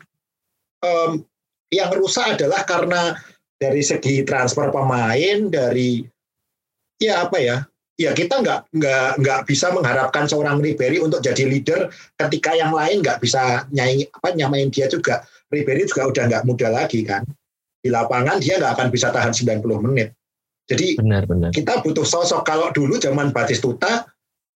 um, 0.85 1.25
yang 1.73 1.89
rusak 1.97 2.37
adalah 2.37 2.69
karena 2.69 3.17
dari 3.57 3.81
segi 3.81 4.29
transfer 4.29 4.69
pemain, 4.69 5.49
dari 5.49 6.05
ya 7.01 7.25
apa 7.25 7.41
ya, 7.41 7.65
ya 7.97 8.13
kita 8.13 8.45
nggak 8.45 8.77
nggak 8.77 9.11
nggak 9.25 9.41
bisa 9.49 9.73
mengharapkan 9.73 10.29
seorang 10.29 10.61
Ribery 10.61 11.01
untuk 11.01 11.25
jadi 11.25 11.49
leader 11.49 11.89
ketika 12.21 12.53
yang 12.53 12.77
lain 12.77 13.01
nggak 13.01 13.25
bisa 13.25 13.65
nyanyi 13.73 14.05
apa 14.13 14.37
nyamain 14.37 14.69
dia 14.69 14.85
juga. 14.85 15.25
Ribery 15.49 15.89
juga 15.89 16.13
udah 16.13 16.25
nggak 16.29 16.45
muda 16.45 16.69
lagi 16.69 17.01
kan 17.09 17.25
di 17.83 17.89
lapangan 17.89 18.43
dia 18.43 18.59
nggak 18.59 18.73
akan 18.75 18.89
bisa 18.91 19.15
tahan 19.15 19.33
90 19.33 19.63
menit. 19.87 20.15
Jadi 20.69 21.01
benar, 21.01 21.25
benar. 21.25 21.51
kita 21.55 21.81
butuh 21.81 22.05
sosok. 22.05 22.45
Kalau 22.45 22.69
dulu 22.75 23.01
zaman 23.01 23.33
Batistuta 23.33 24.05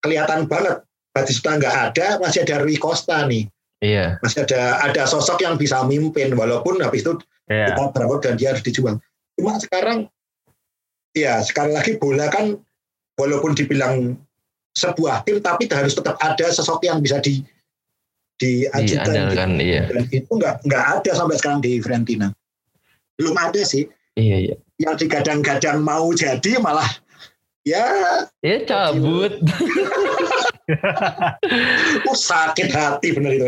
kelihatan 0.03 0.45
banget 0.45 0.85
Batistuta 1.13 1.57
nggak 1.57 1.75
ada, 1.89 2.07
masih 2.21 2.45
ada 2.45 2.61
Rui 2.61 2.77
Costa 2.77 3.25
nih. 3.25 3.49
Iya. 3.83 4.21
Masih 4.21 4.45
ada 4.45 4.79
ada 4.85 5.03
sosok 5.09 5.41
yang 5.41 5.57
bisa 5.57 5.81
mimpin 5.83 6.31
walaupun 6.37 6.79
habis 6.79 7.01
itu 7.01 7.17
iya. 7.49 7.73
kita 7.73 8.05
dan 8.21 8.33
dia 8.37 8.53
harus 8.53 8.63
dijual. 8.63 8.95
Cuma 9.33 9.57
sekarang 9.57 10.07
ya 11.17 11.41
sekali 11.41 11.73
lagi 11.73 11.97
bola 11.97 12.29
kan 12.29 12.57
walaupun 13.17 13.53
dibilang 13.53 14.17
sebuah 14.73 15.21
tim 15.25 15.37
tapi 15.37 15.69
harus 15.69 15.93
tetap 15.93 16.17
ada 16.17 16.49
sosok 16.49 16.81
yang 16.85 16.97
bisa 16.97 17.21
di 17.21 17.45
diajukan 18.41 19.29
gitu. 19.29 19.61
iya. 19.61 19.85
dan 19.85 20.03
itu 20.09 20.31
nggak 20.33 20.65
nggak 20.65 20.83
ada 20.97 21.11
sampai 21.13 21.37
sekarang 21.37 21.61
di 21.61 21.77
Fiorentina 21.77 22.33
belum 23.23 23.39
ada 23.39 23.63
sih. 23.63 23.87
Iya 24.19 24.51
iya. 24.51 24.55
Yang 24.83 25.07
digadang-gadang 25.07 25.79
mau 25.79 26.11
jadi 26.11 26.59
malah 26.59 26.91
ya. 27.63 27.87
Ya 28.43 28.57
cabut. 28.67 29.39
oh, 32.03 32.17
sakit 32.27 32.67
hati 32.75 33.15
benar 33.15 33.31
itu. 33.31 33.47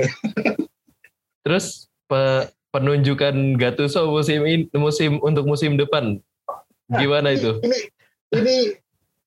Terus 1.44 1.92
pe 2.08 2.48
penunjukan 2.72 3.60
Gattuso 3.60 4.08
musim 4.08 4.48
ini 4.48 4.68
musim 4.76 5.20
untuk 5.20 5.44
musim 5.48 5.76
depan 5.76 6.24
gimana 6.92 7.32
nah, 7.32 7.36
itu? 7.36 7.52
Ini 7.64 7.80
ini 8.40 8.58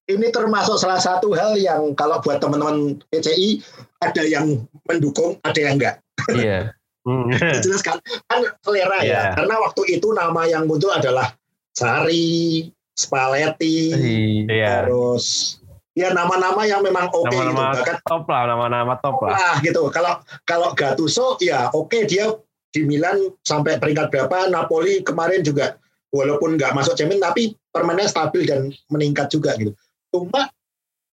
ini 0.08 0.26
termasuk 0.32 0.80
salah 0.80 1.00
satu 1.00 1.36
hal 1.36 1.56
yang 1.60 1.92
kalau 1.92 2.20
buat 2.24 2.40
teman-teman 2.40 2.96
PCI 3.12 3.60
ada 4.00 4.24
yang 4.24 4.64
mendukung, 4.88 5.36
ada 5.44 5.60
yang 5.60 5.76
enggak. 5.76 6.00
Iya. 6.32 6.72
Hmm. 7.08 7.32
Jelas 7.64 7.80
kan, 7.80 7.96
kan 8.28 8.44
selera 8.60 9.00
yeah. 9.00 9.00
ya. 9.00 9.08
Iya. 9.08 9.22
Karena 9.40 9.54
waktu 9.64 9.82
itu 9.96 10.12
nama 10.12 10.44
yang 10.44 10.68
muncul 10.68 10.92
adalah 10.92 11.32
Sari, 11.72 12.68
Spalletti, 12.92 13.94
iya. 14.50 14.82
terus 14.82 15.56
ya 15.94 16.10
nama-nama 16.10 16.66
yang 16.66 16.82
memang 16.82 17.08
oke 17.14 17.30
okay 17.30 17.38
gitu. 17.38 17.54
Bahkan 17.54 17.96
top 18.04 18.26
lah, 18.28 18.42
nama-nama 18.50 18.92
top 18.98 19.22
lah. 19.22 19.30
Nah, 19.38 19.54
gitu. 19.62 19.86
Kalau 19.88 20.20
kalau 20.42 20.74
Gattuso 20.74 21.38
ya 21.40 21.70
oke 21.70 21.88
okay, 21.88 22.02
dia 22.04 22.28
di 22.74 22.84
Milan 22.84 23.32
sampai 23.46 23.80
peringkat 23.80 24.12
berapa, 24.12 24.52
Napoli 24.52 25.00
kemarin 25.06 25.40
juga 25.40 25.78
walaupun 26.10 26.58
nggak 26.58 26.74
masuk 26.74 26.98
Champions 26.98 27.22
tapi 27.22 27.54
permainnya 27.70 28.10
stabil 28.10 28.44
dan 28.44 28.74
meningkat 28.90 29.30
juga 29.30 29.54
gitu. 29.56 29.72
Cuma 30.10 30.50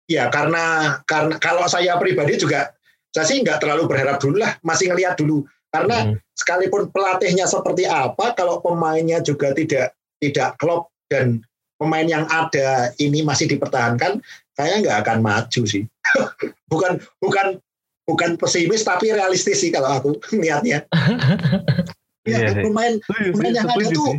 ya 0.10 0.28
karena 0.34 0.98
karena 1.06 1.38
kalau 1.38 1.70
saya 1.70 2.02
pribadi 2.02 2.42
juga 2.42 2.74
saya 3.14 3.30
sih 3.30 3.40
nggak 3.46 3.64
terlalu 3.64 3.88
berharap 3.88 4.20
dulu 4.20 4.42
lah, 4.42 4.58
masih 4.66 4.92
ngelihat 4.92 5.16
dulu 5.16 5.46
karena 5.76 5.98
hmm. 6.08 6.16
sekalipun 6.32 6.88
pelatihnya 6.88 7.44
seperti 7.44 7.84
apa, 7.84 8.32
kalau 8.32 8.64
pemainnya 8.64 9.20
juga 9.20 9.52
tidak 9.52 9.92
tidak 10.24 10.56
klop 10.56 10.88
dan 11.12 11.44
pemain 11.76 12.08
yang 12.08 12.24
ada 12.32 12.96
ini 13.04 13.20
masih 13.28 13.52
dipertahankan, 13.52 14.24
saya 14.56 14.80
nggak 14.80 15.04
akan 15.04 15.20
maju 15.20 15.62
sih. 15.68 15.84
bukan 16.72 17.04
bukan 17.20 17.60
bukan 18.08 18.40
pesimis 18.40 18.88
tapi 18.88 19.12
realistis 19.12 19.60
sih 19.60 19.72
kalau 19.76 20.00
aku 20.00 20.16
niatnya. 20.40 20.88
ya 22.26 22.42
yeah, 22.42 22.58
pemain 22.58 22.98
pemain 23.06 23.54
yang 23.54 23.70
ada 23.70 23.86
tuh 23.92 24.18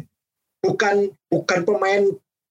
bukan 0.60 1.10
bukan 1.32 1.60
pemain 1.64 2.02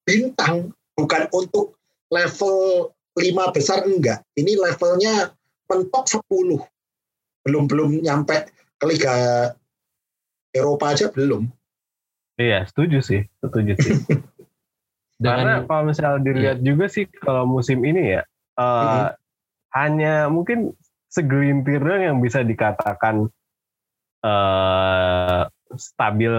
bintang, 0.03 0.73
bukan 0.97 1.29
untuk 1.29 1.77
level 2.09 2.89
lima 3.21 3.53
besar 3.53 3.85
enggak. 3.85 4.25
Ini 4.33 4.57
levelnya 4.59 5.29
mentok 5.69 6.09
10. 6.09 6.25
Belum 7.45 7.69
belum 7.69 8.01
nyampe 8.01 8.54
ke 8.85 8.91
Liga 8.93 9.15
Eropa 10.53 10.93
aja 10.93 11.09
belum. 11.09 11.49
Iya, 12.37 12.69
setuju 12.69 13.01
sih, 13.01 13.25
setuju 13.41 13.73
sih. 13.81 13.97
Karena 15.25 15.65
kalau 15.65 15.89
misalnya 15.89 16.21
dilihat 16.21 16.61
iya. 16.61 16.65
juga 16.67 16.85
sih 16.91 17.07
kalau 17.07 17.47
musim 17.47 17.81
ini 17.87 18.19
ya 18.19 18.21
uh, 18.59 18.67
hmm. 18.67 19.07
hanya 19.71 20.13
mungkin 20.27 20.75
segelintir 21.07 21.79
doang 21.79 22.03
yang 22.03 22.17
bisa 22.19 22.43
dikatakan 22.43 23.31
uh, 24.27 25.47
stabil 25.79 26.35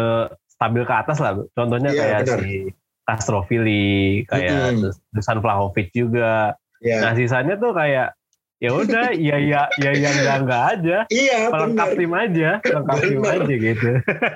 stabil 0.52 0.82
ke 0.84 0.94
atas 0.94 1.18
lah. 1.20 1.40
Contohnya 1.56 1.92
yeah, 1.92 2.00
kayak 2.00 2.20
benar. 2.28 2.38
si 2.44 2.52
Castrovili, 3.08 4.28
kayak 4.28 4.76
hmm. 4.76 4.92
Dusan 5.16 5.40
Vlahovic 5.40 5.88
juga. 5.96 6.56
Yeah. 6.84 7.00
Nah 7.00 7.16
sisanya 7.16 7.56
tuh 7.56 7.72
kayak 7.72 8.15
ya 8.56 8.72
udah 8.72 9.12
ya 9.12 9.36
ya 9.36 9.68
ya 9.76 9.90
yang 9.92 10.16
enggak 10.16 10.38
enggak 10.44 10.62
aja. 10.72 10.96
Iya 11.12 11.52
pelengkap 11.52 11.90
tim 11.92 12.12
aja 12.16 12.50
pelengkap 12.64 12.98
tim 13.04 13.22
aja 13.24 13.54
gitu. 13.54 13.90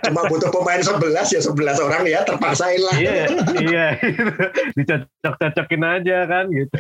Cuma 0.05 0.21
butuh 0.29 0.51
pemain 0.53 0.83
sebelas 0.85 1.29
ya 1.33 1.41
sebelas 1.41 1.81
orang 1.81 2.05
ya 2.05 2.21
terpaksain 2.29 2.81
lah. 2.85 2.97
Iya 3.01 3.25
iya. 3.65 3.87
Dicocok 4.77 5.35
cocokin 5.41 5.83
aja 5.85 6.17
kan 6.29 6.45
gitu. 6.53 6.75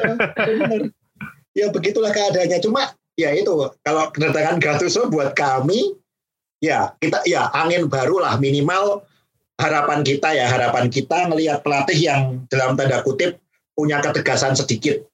Ya 1.56 1.66
begitulah 1.72 2.12
keadaannya. 2.12 2.60
Cuma 2.60 2.92
ya 3.16 3.32
itu 3.32 3.52
kalau 3.80 4.12
kedatangan 4.12 4.60
Gattuso 4.60 5.08
buat 5.08 5.32
kami 5.32 5.96
ya 6.60 6.92
kita 7.00 7.24
ya 7.24 7.48
angin 7.56 7.88
baru 7.88 8.20
lah. 8.20 8.36
Minimal 8.36 9.00
harapan 9.56 10.04
kita 10.04 10.32
ya 10.36 10.44
harapan 10.44 10.92
kita 10.92 11.24
melihat 11.28 11.64
pelatih 11.64 11.96
yang 11.96 12.20
dalam 12.52 12.76
tanda 12.76 13.00
kutip 13.00 13.40
punya 13.72 14.04
ketegasan 14.04 14.52
sedikit. 14.52 15.09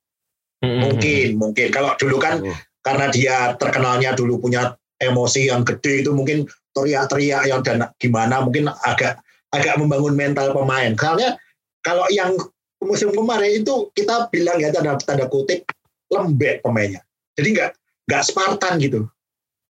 Mungkin, 0.67 1.29
mungkin. 1.39 1.69
Kalau 1.71 1.93
dulu 1.99 2.17
kan 2.19 2.43
karena 2.83 3.07
dia 3.11 3.37
terkenalnya 3.59 4.15
dulu 4.15 4.39
punya 4.39 4.75
emosi 5.03 5.51
yang 5.51 5.67
gede 5.67 6.07
itu 6.07 6.11
mungkin 6.15 6.47
teriak-teriak 6.77 7.43
yang 7.49 7.61
dan 7.65 7.89
gimana 7.97 8.45
mungkin 8.45 8.69
agak 8.85 9.21
agak 9.53 9.75
membangun 9.81 10.15
mental 10.15 10.53
pemain. 10.53 10.93
Soalnya 10.95 11.41
kalau 11.81 12.05
yang 12.13 12.37
musim 12.85 13.11
kemarin 13.11 13.65
itu 13.65 13.89
kita 13.97 14.29
bilang 14.29 14.61
ya 14.61 14.69
tanda 14.71 15.01
tanda 15.01 15.27
kutip 15.27 15.65
lembek 16.13 16.61
pemainnya. 16.61 17.01
Jadi 17.35 17.49
nggak 17.57 17.71
nggak 18.07 18.23
Spartan 18.23 18.79
gitu. 18.79 19.09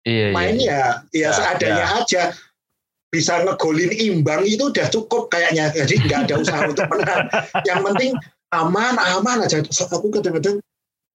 Iya, 0.06 0.30
iya 0.30 0.34
Mainnya 0.36 0.78
iya. 1.14 1.30
ya, 1.30 1.30
ya 1.30 1.30
seadanya 1.34 1.86
ya. 1.86 1.98
aja 2.02 2.24
bisa 3.10 3.42
ngegolin 3.48 3.96
imbang 3.96 4.44
itu 4.44 4.70
udah 4.70 4.88
cukup 4.92 5.32
kayaknya. 5.32 5.72
Jadi 5.72 5.94
nggak 6.06 6.20
ada 6.30 6.36
usaha 6.42 6.62
untuk 6.68 6.86
menang. 6.92 7.26
Yang 7.64 7.80
penting 7.92 8.12
aman 8.54 8.96
aman 9.00 9.46
aja. 9.46 9.64
Aku 9.66 10.12
kadang-kadang 10.14 10.62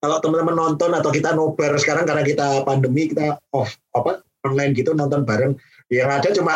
kalau 0.01 0.17
teman-teman 0.25 0.57
nonton 0.57 0.91
atau 0.97 1.11
kita 1.13 1.37
nobar 1.37 1.77
sekarang 1.77 2.09
karena 2.09 2.25
kita 2.25 2.65
pandemi 2.65 3.13
kita 3.13 3.37
off 3.53 3.77
apa 3.93 4.25
online 4.49 4.73
gitu 4.73 4.97
nonton 4.97 5.29
bareng. 5.29 5.53
Yang 5.93 6.11
ada 6.11 6.29
cuma 6.33 6.55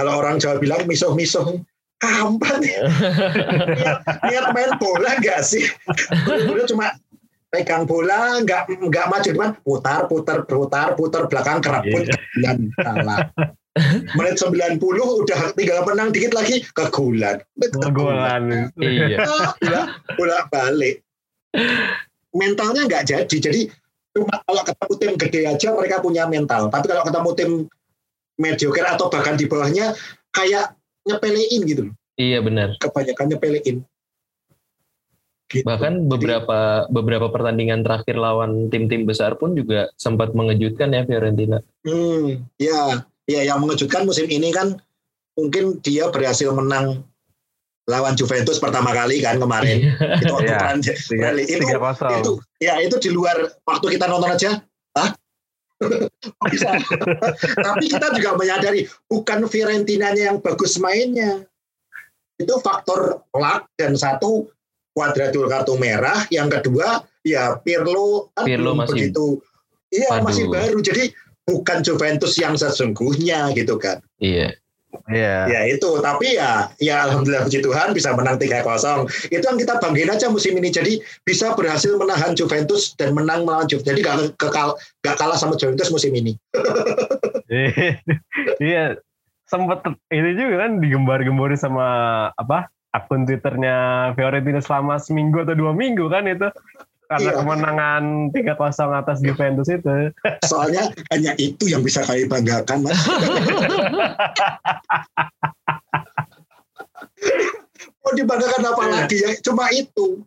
kalau 0.00 0.24
orang 0.24 0.40
Jawa 0.40 0.56
bilang 0.56 0.88
misuh-misuh. 0.88 1.60
Kampanye 2.00 2.80
ya? 2.80 2.82
Niat, 3.76 3.98
niat 4.24 4.46
main 4.56 4.72
bola 4.80 5.20
gak 5.20 5.44
sih? 5.44 5.68
Udah 6.48 6.64
cuma 6.64 6.96
pegang 7.50 7.84
bola 7.84 8.38
nggak 8.46 8.70
nggak 8.78 9.06
maju 9.10 9.28
cuman 9.34 9.52
putar 9.66 10.06
putar 10.06 10.38
putar 10.46 10.88
putar 10.94 11.22
belakang 11.26 11.58
keraput 11.58 12.06
yeah. 12.06 12.18
dan 12.46 12.70
kalah 12.78 13.26
menit 14.14 14.38
90 14.38 14.78
udah 14.78 15.40
tinggal 15.58 15.82
menang 15.82 16.14
dikit 16.14 16.30
lagi 16.30 16.62
ke 16.62 16.84
gulan 16.94 17.42
ke 17.58 17.90
gulan 17.90 18.70
iya 18.78 19.26
bola, 19.58 19.82
bola 20.14 20.38
balik 20.54 21.02
mentalnya 22.34 22.86
nggak 22.86 23.04
jadi. 23.06 23.36
Jadi 23.36 23.60
cuma 24.10 24.42
kalau 24.42 24.62
ketemu 24.66 24.94
tim 24.98 25.12
gede 25.14 25.40
aja 25.46 25.68
mereka 25.74 26.02
punya 26.02 26.26
mental. 26.26 26.70
Tapi 26.70 26.86
kalau 26.90 27.02
ketemu 27.06 27.30
tim 27.38 27.50
mediocre 28.40 28.86
atau 28.88 29.06
bahkan 29.12 29.36
di 29.36 29.44
bawahnya 29.44 29.92
kayak 30.32 30.72
nyepelein 31.04 31.62
gitu 31.66 31.84
Iya 32.20 32.44
benar. 32.44 32.76
Kebanyakan 32.76 33.26
nyepelein. 33.32 33.76
Gitu. 35.50 35.66
Bahkan 35.66 36.06
beberapa 36.06 36.86
Jadi, 36.86 36.92
beberapa 36.94 37.26
pertandingan 37.32 37.82
terakhir 37.82 38.14
lawan 38.20 38.70
tim-tim 38.70 39.02
besar 39.02 39.34
pun 39.34 39.56
juga 39.56 39.90
sempat 39.98 40.30
mengejutkan 40.36 40.94
ya 40.94 41.02
Fiorentina. 41.08 41.58
Hmm, 41.82 42.44
ya, 42.60 43.02
ya 43.26 43.40
yang 43.42 43.58
mengejutkan 43.58 44.06
musim 44.06 44.30
ini 44.30 44.54
kan 44.54 44.78
mungkin 45.34 45.82
dia 45.82 46.06
berhasil 46.12 46.54
menang 46.54 47.02
lawan 47.90 48.14
Juventus 48.14 48.62
pertama 48.62 48.94
kali 48.94 49.18
kan 49.18 49.42
kemarin. 49.42 49.90
Iya. 49.90 50.78
itu 50.78 51.66
waktu 51.74 52.06
yeah, 52.06 52.22
itu, 52.22 52.22
itu 52.22 52.32
ya 52.62 52.74
itu 52.78 52.96
di 53.02 53.10
luar 53.10 53.50
waktu 53.66 53.98
kita 53.98 54.06
nonton 54.06 54.30
aja. 54.30 54.62
Ah 54.94 55.10
bisa. 56.52 56.76
Tapi 57.56 57.84
kita 57.88 58.12
juga 58.14 58.36
menyadari 58.36 58.86
bukan 59.10 59.48
Fiorentinanya 59.50 60.32
yang 60.32 60.38
bagus 60.38 60.78
mainnya. 60.78 61.42
Itu 62.38 62.60
faktor 62.60 63.24
luck 63.36 63.68
dan 63.76 63.96
satu 63.96 64.48
kuadratur 64.94 65.48
kartu 65.48 65.74
merah. 65.80 66.24
Yang 66.28 66.60
kedua 66.60 67.04
ya 67.24 67.58
Pirlo 67.64 68.30
kan 68.36 68.44
Pirlo 68.46 68.72
masih 68.76 69.10
begitu. 69.10 69.26
Iya 69.90 70.22
masih 70.22 70.46
baru. 70.46 70.78
Jadi 70.78 71.10
bukan 71.48 71.82
Juventus 71.82 72.38
yang 72.38 72.54
sesungguhnya 72.54 73.50
gitu 73.56 73.80
kan. 73.80 74.04
Iya 74.20 74.59
Yeah. 75.10 75.46
Ya 75.50 75.60
itu, 75.70 75.90
tapi 76.02 76.38
ya 76.38 76.70
ya 76.82 77.06
alhamdulillah 77.06 77.46
puji 77.46 77.62
Tuhan 77.62 77.94
bisa 77.94 78.14
menang 78.14 78.38
3-0. 78.38 79.06
Itu 79.30 79.44
yang 79.44 79.58
kita 79.58 79.78
banggain 79.78 80.10
aja 80.10 80.26
musim 80.30 80.54
ini. 80.58 80.70
Jadi 80.70 80.98
bisa 81.22 81.54
berhasil 81.54 81.94
menahan 81.94 82.34
Juventus 82.34 82.94
dan 82.98 83.14
menang 83.14 83.46
melawan 83.46 83.66
Juventus. 83.70 83.90
Jadi 83.90 84.00
gak, 84.02 84.16
kekal, 84.38 84.74
gak 85.02 85.16
kalah 85.18 85.38
sama 85.38 85.54
Juventus 85.58 85.90
musim 85.94 86.14
ini. 86.14 86.34
iya, 88.62 88.98
sempat 89.50 89.82
ini 90.14 90.30
juga 90.38 90.66
kan 90.66 90.78
digembar-gembori 90.78 91.58
sama 91.58 91.86
apa 92.38 92.70
akun 92.90 93.26
Twitternya 93.26 94.10
Fiorentina 94.18 94.58
selama 94.62 94.98
seminggu 94.98 95.42
atau 95.42 95.54
dua 95.54 95.74
minggu 95.74 96.10
kan 96.10 96.26
itu 96.26 96.50
karena 97.10 97.34
iya. 97.34 97.38
kemenangan 97.42 98.30
3-0 98.30 99.02
atas 99.02 99.18
Juventus 99.18 99.66
itu. 99.66 100.14
Soalnya 100.50 100.94
hanya 101.10 101.34
itu 101.42 101.66
yang 101.66 101.82
bisa 101.82 102.06
kami 102.06 102.30
banggakan, 102.30 102.86
Mas. 102.86 103.02
Mau 108.06 108.12
dibanggakan 108.14 108.62
apa 108.62 108.82
iya. 108.86 108.92
lagi 108.94 109.16
ya? 109.26 109.30
Cuma 109.42 109.66
itu. 109.74 110.22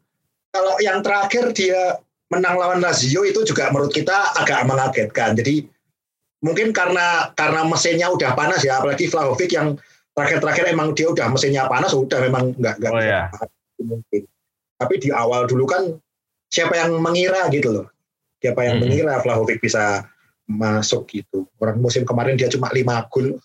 Kalau 0.52 0.76
yang 0.84 1.00
terakhir 1.00 1.56
dia 1.56 2.04
menang 2.28 2.60
lawan 2.60 2.84
Lazio 2.84 3.24
itu 3.24 3.48
juga 3.48 3.72
menurut 3.72 3.96
kita 3.96 4.36
agak 4.44 4.68
mengagetkan. 4.68 5.40
Jadi 5.40 5.64
mungkin 6.44 6.76
karena 6.76 7.32
karena 7.32 7.64
mesinnya 7.64 8.12
udah 8.12 8.36
panas 8.36 8.60
ya, 8.60 8.84
apalagi 8.84 9.08
Vlahovic 9.08 9.56
yang 9.56 9.80
terakhir-terakhir 10.14 10.68
emang 10.68 10.92
dia 10.94 11.08
udah 11.10 11.32
mesinnya 11.32 11.66
panas, 11.72 11.96
udah 11.96 12.20
memang 12.22 12.52
nggak 12.60 12.76
nggak 12.76 12.92
oh, 12.92 13.00
iya. 13.00 13.32
mungkin. 13.82 14.28
Tapi 14.78 14.94
di 15.00 15.10
awal 15.16 15.48
dulu 15.48 15.64
kan 15.64 15.96
siapa 16.54 16.78
yang 16.78 16.94
mengira 17.02 17.50
gitu 17.50 17.74
loh. 17.74 17.88
Siapa 18.38 18.62
yang 18.62 18.78
hmm. 18.78 18.86
mengira 18.86 19.14
Vlahovic 19.26 19.58
bisa 19.58 20.06
masuk 20.46 21.10
gitu. 21.10 21.50
Orang 21.58 21.82
musim 21.82 22.06
kemarin 22.06 22.38
dia 22.38 22.54
cuma 22.54 22.70
lima 22.70 23.02
gol. 23.10 23.34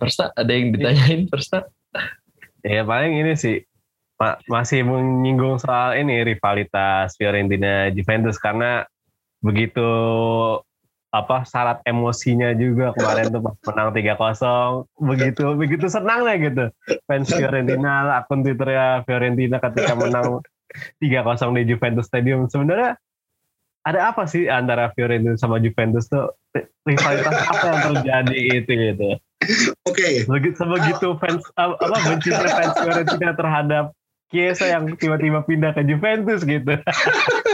Persta 0.00 0.32
ada 0.34 0.50
yang 0.50 0.74
ditanyain 0.74 1.30
Persta? 1.30 1.70
Ya 2.66 2.82
paling 2.82 3.20
ini 3.20 3.36
sih 3.38 3.62
masih 4.48 4.84
menyinggung 4.84 5.56
soal 5.60 5.96
ini 5.96 6.20
rivalitas 6.24 7.16
Fiorentina 7.16 7.88
Juventus 7.88 8.36
karena 8.36 8.84
begitu 9.40 9.80
apa 11.10 11.42
syarat 11.42 11.82
emosinya 11.82 12.54
juga 12.54 12.94
kemarin 12.94 13.34
tuh 13.34 13.42
menang 13.66 13.90
3-0 13.90 14.86
begitu 15.10 15.44
begitu 15.58 15.86
senangnya 15.90 16.34
gitu 16.38 16.64
fans 17.10 17.34
Fiorentina 17.34 18.14
akun 18.22 18.46
Twitternya 18.46 19.02
Fiorentina 19.02 19.58
ketika 19.58 19.98
menang 19.98 20.38
3-0 21.02 21.58
di 21.58 21.62
Juventus 21.66 22.06
Stadium 22.06 22.46
sebenarnya 22.46 22.94
ada 23.82 24.14
apa 24.14 24.22
sih 24.30 24.46
antara 24.46 24.94
Fiorentina 24.94 25.34
sama 25.34 25.58
Juventus 25.58 26.06
tuh 26.06 26.30
rivalitas 26.86 27.34
apa 27.42 27.64
yang 27.66 27.80
terjadi 27.90 28.38
itu 28.62 28.70
gitu 28.70 29.10
Oke. 29.88 30.28
Okay. 30.28 30.52
Sebegitu 30.52 31.16
fans 31.16 31.42
apa 31.56 31.96
benci 32.04 32.28
fans 32.28 32.76
Fiorentina 32.76 33.32
terhadap 33.32 33.84
Chiesa 34.30 34.68
yang 34.68 34.86
tiba-tiba 34.94 35.42
pindah 35.42 35.72
ke 35.74 35.82
Juventus 35.88 36.44
gitu. 36.44 36.76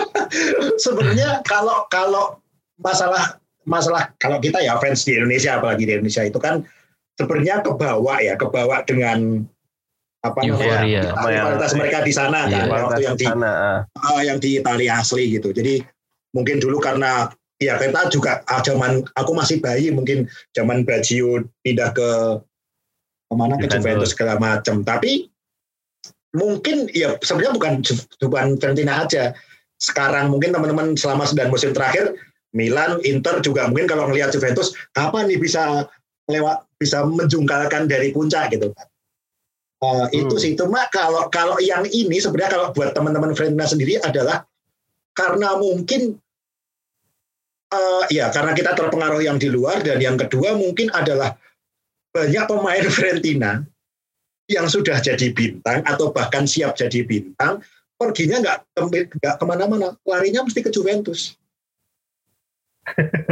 Sebenarnya 0.84 1.40
kalau 1.46 1.86
kalau 1.88 2.42
masalah 2.76 3.40
masalah 3.66 4.14
kalau 4.16 4.38
kita 4.38 4.62
ya 4.62 4.78
fans 4.78 5.02
di 5.02 5.18
Indonesia 5.18 5.58
apalagi 5.58 5.84
di 5.84 5.92
Indonesia 5.98 6.22
itu 6.22 6.38
kan 6.38 6.62
sebenarnya 7.18 7.66
kebawa 7.66 8.22
ya 8.22 8.38
kebawa 8.38 8.86
dengan 8.86 9.42
apa 10.24 10.40
namanya 10.42 11.12
kualitas 11.14 11.72
mereka 11.78 11.98
di 12.02 12.12
sana 12.14 12.50
iya, 12.50 12.66
kan 12.66 12.68
waktu 12.72 13.02
yang 13.06 13.16
di 13.18 13.26
sana. 13.26 13.52
Uh, 13.94 14.20
yang 14.24 14.38
di 14.42 14.50
Italia 14.58 14.98
asli 14.98 15.24
gitu. 15.38 15.54
Jadi 15.54 15.82
mungkin 16.34 16.58
dulu 16.58 16.82
karena 16.82 17.30
ya 17.62 17.78
kita 17.80 18.10
juga 18.12 18.42
ah, 18.50 18.60
zaman 18.60 19.06
aku 19.16 19.30
masih 19.32 19.62
bayi 19.62 19.88
mungkin 19.94 20.26
zaman 20.52 20.82
Baggio 20.82 21.46
pindah 21.62 21.94
ke 21.94 22.08
ke 23.26 23.34
mana 23.34 23.54
ke 23.58 23.66
Juventus. 23.70 24.12
Segala 24.16 24.40
macam 24.40 24.82
tapi 24.82 25.30
mungkin 26.34 26.90
ya 26.92 27.16
sebenarnya 27.22 27.52
bukan 27.54 27.72
bukan 28.18 28.46
Fiorentina 28.58 29.06
aja. 29.06 29.32
Sekarang 29.76 30.32
mungkin 30.32 30.56
teman-teman 30.56 30.96
selama 30.96 31.28
9 31.28 31.52
musim 31.52 31.76
terakhir 31.76 32.16
Milan, 32.56 32.98
Inter 33.04 33.44
juga 33.44 33.68
mungkin 33.68 33.84
kalau 33.84 34.08
melihat 34.08 34.32
Juventus 34.32 34.72
kapan 34.96 35.28
nih 35.28 35.36
bisa 35.36 35.84
lewat 36.26 36.64
bisa 36.80 37.04
menjungkalkan 37.04 37.84
dari 37.84 38.10
puncak 38.16 38.56
gitu 38.56 38.72
kan. 38.72 38.88
Uh, 39.84 40.08
hmm. 40.08 40.24
Itu 40.24 40.40
sih 40.40 40.56
cuma 40.56 40.88
kalau 40.88 41.28
kalau 41.28 41.60
yang 41.60 41.84
ini 41.84 42.16
sebenarnya 42.16 42.56
kalau 42.56 42.66
buat 42.72 42.96
teman-teman 42.96 43.36
Fiorentina 43.36 43.68
sendiri 43.68 44.00
adalah 44.00 44.48
karena 45.12 45.60
mungkin 45.60 46.16
uh, 47.76 48.04
ya 48.08 48.32
karena 48.32 48.56
kita 48.56 48.72
terpengaruh 48.72 49.20
yang 49.20 49.36
di 49.36 49.52
luar 49.52 49.84
dan 49.84 50.00
yang 50.00 50.16
kedua 50.16 50.56
mungkin 50.56 50.88
adalah 50.96 51.36
banyak 52.16 52.44
pemain 52.48 52.84
Fiorentina 52.88 53.52
yang 54.48 54.64
sudah 54.70 54.96
jadi 55.02 55.28
bintang 55.34 55.84
atau 55.84 56.08
bahkan 56.14 56.48
siap 56.48 56.78
jadi 56.78 57.04
bintang 57.04 57.60
perginya 58.00 58.40
nggak 58.40 58.58
nggak 59.20 59.34
ke 59.40 59.44
mana-mana 59.44 59.96
larinya 60.06 60.44
mesti 60.46 60.64
ke 60.64 60.70
Juventus 60.70 61.36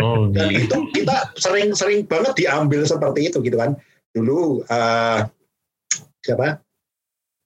Oh, 0.02 0.28
Dan 0.34 0.50
gitu. 0.50 0.66
itu 0.66 0.78
kita 1.02 1.30
sering-sering 1.38 2.04
banget 2.10 2.34
diambil 2.44 2.82
seperti 2.84 3.30
itu 3.30 3.38
gitu 3.40 3.54
kan. 3.54 3.78
Dulu 4.14 4.66
uh, 4.66 5.24
siapa? 6.22 6.58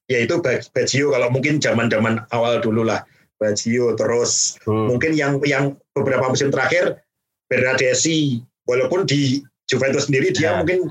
Ya 0.09 0.25
itu 0.25 0.41
Baggio 0.41 1.13
kalau 1.13 1.29
mungkin 1.29 1.61
zaman-zaman 1.61 2.25
awal 2.33 2.59
dulu 2.59 2.81
lah. 2.85 3.05
Baggio 3.39 3.95
terus 3.95 4.59
hmm. 4.67 4.91
mungkin 4.91 5.15
yang 5.15 5.39
yang 5.47 5.77
beberapa 5.95 6.27
musim 6.27 6.51
terakhir 6.51 6.99
Bernadesi 7.47 8.43
walaupun 8.67 9.07
di 9.07 9.39
Juventus 9.69 10.09
sendiri 10.09 10.33
dia 10.33 10.53
ya. 10.53 10.59
mungkin 10.59 10.89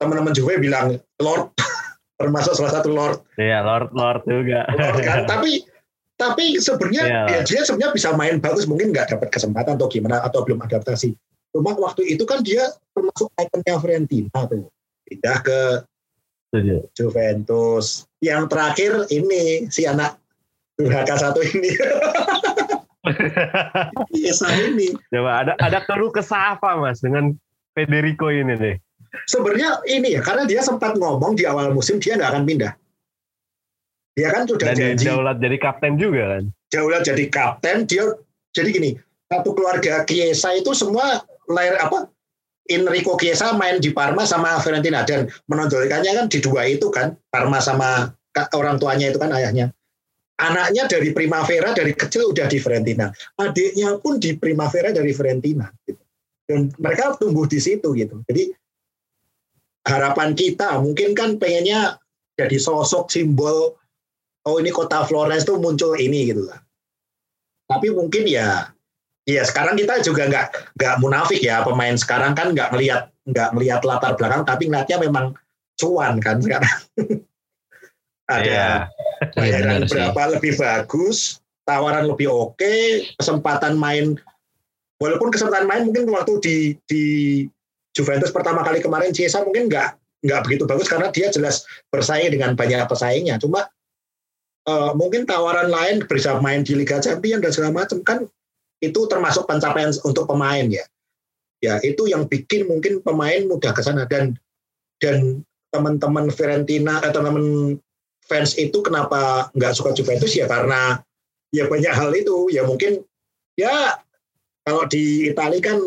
teman-teman 0.00 0.34
Juve 0.34 0.58
bilang 0.58 0.98
Lord 1.22 1.54
termasuk 2.20 2.56
salah 2.56 2.72
satu 2.80 2.90
Lord. 2.90 3.22
Iya, 3.38 3.62
Lord 3.62 3.94
Lord 3.94 4.22
juga. 4.26 4.66
Lord 4.74 4.98
kan. 5.04 5.18
Tapi 5.32 5.73
tapi 6.14 6.62
sebenarnya 6.62 7.04
yeah. 7.04 7.26
ya 7.26 7.38
dia 7.42 7.60
sebenarnya 7.66 7.92
bisa 7.94 8.08
main 8.14 8.38
bagus 8.38 8.70
mungkin 8.70 8.94
nggak 8.94 9.14
dapat 9.14 9.28
kesempatan 9.34 9.74
atau 9.74 9.90
gimana 9.90 10.22
atau 10.22 10.46
belum 10.46 10.62
adaptasi 10.62 11.14
cuma 11.54 11.74
waktu 11.78 12.14
itu 12.14 12.22
kan 12.26 12.42
dia 12.42 12.70
termasuk 12.94 13.30
ikonnya 13.38 13.74
Fiorentina 13.78 14.40
tuh 14.46 14.70
pindah 15.06 15.38
ke 15.42 15.60
Tujuh. 16.54 16.86
Juventus 16.94 18.06
yang 18.22 18.46
terakhir 18.46 19.10
ini 19.10 19.66
si 19.70 19.86
anak 19.90 20.18
durhaka 20.78 21.18
satu 21.18 21.42
ini 21.42 21.70
Biasa 24.12 24.46
ini. 24.70 24.96
Coba 25.12 25.44
ada 25.44 25.52
ada 25.60 25.78
keluh 25.84 26.08
kesah 26.08 26.56
apa 26.56 26.80
mas 26.80 27.04
dengan 27.04 27.36
Federico 27.76 28.32
ini 28.32 28.56
nih? 28.56 28.76
Sebenarnya 29.28 29.84
ini 29.86 30.18
ya 30.18 30.20
karena 30.24 30.48
dia 30.48 30.64
sempat 30.64 30.96
ngomong 30.98 31.38
di 31.38 31.46
awal 31.46 31.70
musim 31.70 32.00
dia 32.00 32.16
nggak 32.18 32.30
akan 32.34 32.44
pindah. 32.48 32.72
Dia 34.14 34.30
kan 34.30 34.46
sudah 34.46 34.70
Dan 34.72 34.78
janji. 34.78 35.04
Daulat 35.10 35.36
jadi 35.42 35.56
kapten 35.58 35.98
juga 35.98 36.38
kan? 36.38 36.44
Daulat 36.70 37.02
jadi 37.02 37.24
kapten, 37.30 37.76
dia 37.90 38.14
jadi 38.54 38.68
gini, 38.70 38.90
satu 39.26 39.50
keluarga 39.58 40.06
Chiesa 40.06 40.54
itu 40.54 40.70
semua 40.70 41.22
lahir 41.50 41.74
apa? 41.82 42.06
Enrico 42.64 43.18
Chiesa 43.20 43.52
main 43.52 43.76
di 43.76 43.92
Parma 43.92 44.24
sama 44.24 44.56
Fiorentina 44.62 45.04
dan 45.04 45.28
menonjolkannya 45.50 46.16
kan 46.16 46.26
di 46.32 46.38
dua 46.40 46.64
itu 46.64 46.88
kan 46.88 47.12
Parma 47.28 47.60
sama 47.60 48.08
orang 48.56 48.80
tuanya 48.80 49.12
itu 49.12 49.20
kan 49.20 49.34
ayahnya. 49.34 49.74
Anaknya 50.34 50.90
dari 50.90 51.14
Primavera 51.14 51.70
dari 51.76 51.94
kecil 51.94 52.34
udah 52.34 52.50
di 52.50 52.58
Fiorentina, 52.58 53.12
adiknya 53.38 54.00
pun 54.02 54.18
di 54.18 54.34
Primavera 54.34 54.90
dari 54.90 55.14
Fiorentina. 55.14 55.70
Gitu. 55.86 56.00
Dan 56.48 56.72
mereka 56.80 57.14
tumbuh 57.20 57.46
di 57.46 57.60
situ 57.62 57.94
gitu. 57.94 58.18
Jadi 58.26 58.50
harapan 59.84 60.32
kita 60.32 60.80
mungkin 60.80 61.12
kan 61.12 61.36
pengennya 61.36 62.00
jadi 62.34 62.56
sosok 62.58 63.12
simbol 63.12 63.78
oh 64.44 64.56
ini 64.60 64.70
kota 64.70 65.04
Florence 65.08 65.48
tuh 65.48 65.56
muncul 65.60 65.96
ini 65.96 66.30
gitu 66.32 66.48
lah. 66.48 66.60
Tapi 67.64 67.92
mungkin 67.96 68.28
ya, 68.28 68.68
ya 69.24 69.42
sekarang 69.42 69.74
kita 69.80 70.04
juga 70.04 70.28
nggak 70.28 70.76
nggak 70.76 70.94
munafik 71.00 71.40
ya 71.40 71.64
pemain 71.64 71.96
sekarang 71.96 72.36
kan 72.36 72.52
nggak 72.52 72.70
melihat 72.76 73.08
nggak 73.24 73.50
melihat 73.56 73.80
latar 73.88 74.12
belakang, 74.20 74.44
tapi 74.44 74.68
ngeliatnya 74.68 75.00
memang 75.00 75.32
cuan 75.80 76.20
kan 76.20 76.38
sekarang. 76.44 76.76
Ada 78.24 78.48
yeah. 78.48 78.76
bayaran 79.36 79.84
yeah, 79.84 79.88
berapa 79.88 80.16
sih. 80.16 80.30
lebih 80.36 80.52
bagus, 80.56 81.18
tawaran 81.68 82.08
lebih 82.08 82.28
oke, 82.32 82.56
okay, 82.56 83.04
kesempatan 83.20 83.76
main 83.76 84.16
walaupun 84.96 85.28
kesempatan 85.28 85.68
main 85.68 85.84
mungkin 85.84 86.08
waktu 86.08 86.40
di 86.40 86.56
di 86.88 87.04
Juventus 87.92 88.32
pertama 88.32 88.64
kali 88.64 88.80
kemarin 88.80 89.12
Ciesa 89.12 89.44
mungkin 89.44 89.68
nggak 89.68 90.00
nggak 90.24 90.40
begitu 90.48 90.64
bagus 90.64 90.88
karena 90.88 91.12
dia 91.12 91.28
jelas 91.28 91.68
bersaing 91.92 92.32
dengan 92.32 92.56
banyak 92.56 92.80
pesaingnya. 92.88 93.36
Cuma 93.36 93.68
uh, 94.68 94.92
mungkin 94.96 95.28
tawaran 95.28 95.68
lain 95.68 96.04
bisa 96.08 96.40
main 96.40 96.64
di 96.64 96.76
Liga 96.76 97.00
Champions 97.00 97.44
dan 97.44 97.52
segala 97.52 97.84
macam 97.84 98.00
kan 98.04 98.18
itu 98.80 99.00
termasuk 99.08 99.48
pencapaian 99.48 99.92
untuk 100.04 100.28
pemain 100.28 100.66
ya. 100.68 100.84
Ya 101.64 101.80
itu 101.80 102.04
yang 102.04 102.28
bikin 102.28 102.68
mungkin 102.68 103.00
pemain 103.00 103.48
mudah 103.48 103.72
ke 103.72 103.80
sana. 103.80 104.04
Dan 104.04 104.36
dan 105.00 105.40
teman-teman 105.72 106.28
Fiorentina 106.28 107.00
atau 107.00 107.24
teman 107.24 107.46
fans 108.28 108.56
itu 108.60 108.84
kenapa 108.84 109.48
nggak 109.56 109.72
suka 109.72 109.96
Juventus? 109.96 110.36
Ya 110.36 110.44
karena 110.44 111.00
ya 111.52 111.64
banyak 111.64 111.94
hal 111.94 112.12
itu. 112.12 112.52
Ya 112.52 112.68
mungkin 112.68 113.00
ya 113.56 113.96
kalau 114.68 114.84
di 114.88 115.32
Italia 115.32 115.60
kan 115.64 115.78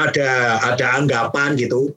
ada 0.00 0.60
ada 0.72 0.86
anggapan 0.96 1.56
gitu. 1.60 1.92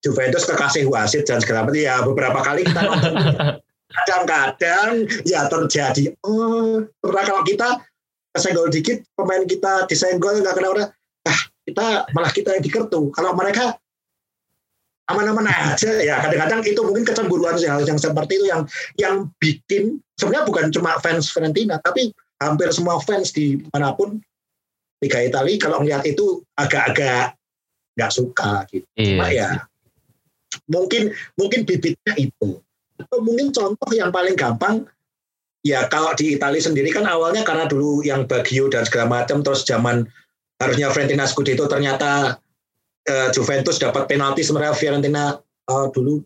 Juventus 0.00 0.48
kekasih 0.48 0.88
wasit 0.88 1.28
dan 1.28 1.44
segala 1.44 1.68
macam. 1.68 1.76
Ya 1.76 2.00
beberapa 2.00 2.40
kali 2.40 2.64
kita 2.64 2.80
kadang-kadang 3.90 5.04
ya 5.26 5.50
terjadi 5.50 6.14
oh 6.22 6.86
karena 7.02 7.22
kalau 7.26 7.42
kita 7.42 7.68
kesenggol 8.30 8.70
dikit 8.70 9.02
pemain 9.18 9.42
kita 9.42 9.90
disenggol 9.90 10.38
nggak 10.38 10.54
kena 10.54 10.68
orang 10.70 10.90
ah 11.26 11.40
kita 11.70 11.86
malah 12.16 12.32
kita 12.32 12.56
yang 12.56 12.64
dikertu. 12.64 13.12
Kalau 13.14 13.36
mereka 13.36 13.76
aman-aman 15.10 15.46
aja 15.50 15.90
ya 15.98 16.22
kadang-kadang 16.22 16.62
itu 16.62 16.80
mungkin 16.86 17.02
kecemburuan 17.02 17.58
hal 17.58 17.82
yang 17.82 17.98
seperti 17.98 18.38
itu 18.38 18.46
yang 18.46 18.62
yang 18.94 19.14
bikin 19.42 19.98
sebenarnya 20.14 20.46
bukan 20.46 20.66
cuma 20.70 21.02
fans 21.02 21.34
Fiorentina 21.34 21.82
tapi 21.82 22.14
hampir 22.38 22.70
semua 22.70 23.02
fans 23.02 23.34
di 23.34 23.58
mana 23.74 23.90
pun 23.90 24.22
Liga 25.02 25.18
Italia 25.18 25.58
kalau 25.58 25.82
melihat 25.82 26.06
itu 26.06 26.44
agak-agak 26.54 27.34
nggak 27.98 28.12
suka 28.14 28.62
gitu. 28.70 28.86
Iya. 28.94 29.10
cuma 29.18 29.26
ya 29.34 29.48
mungkin 30.70 31.10
mungkin 31.34 31.66
bibitnya 31.66 32.14
itu 32.14 32.62
atau 33.04 33.18
mungkin 33.24 33.50
contoh 33.50 33.90
yang 33.92 34.12
paling 34.12 34.36
gampang 34.36 34.84
ya 35.64 35.88
kalau 35.88 36.12
di 36.16 36.36
Italia 36.36 36.60
sendiri 36.60 36.92
kan 36.92 37.04
awalnya 37.04 37.44
karena 37.44 37.68
dulu 37.68 38.00
yang 38.04 38.24
Baggio 38.24 38.68
dan 38.72 38.84
segala 38.88 39.20
macam 39.20 39.44
terus 39.44 39.64
zaman 39.64 40.08
harusnya 40.60 40.92
Fiorentina 40.92 41.24
Scudetto 41.24 41.68
ternyata 41.68 42.36
uh, 43.08 43.28
Juventus 43.32 43.80
dapat 43.80 44.08
penalti 44.08 44.44
sebenarnya 44.44 44.76
Fiorentina 44.76 45.36
uh, 45.68 45.86
dulu 45.92 46.20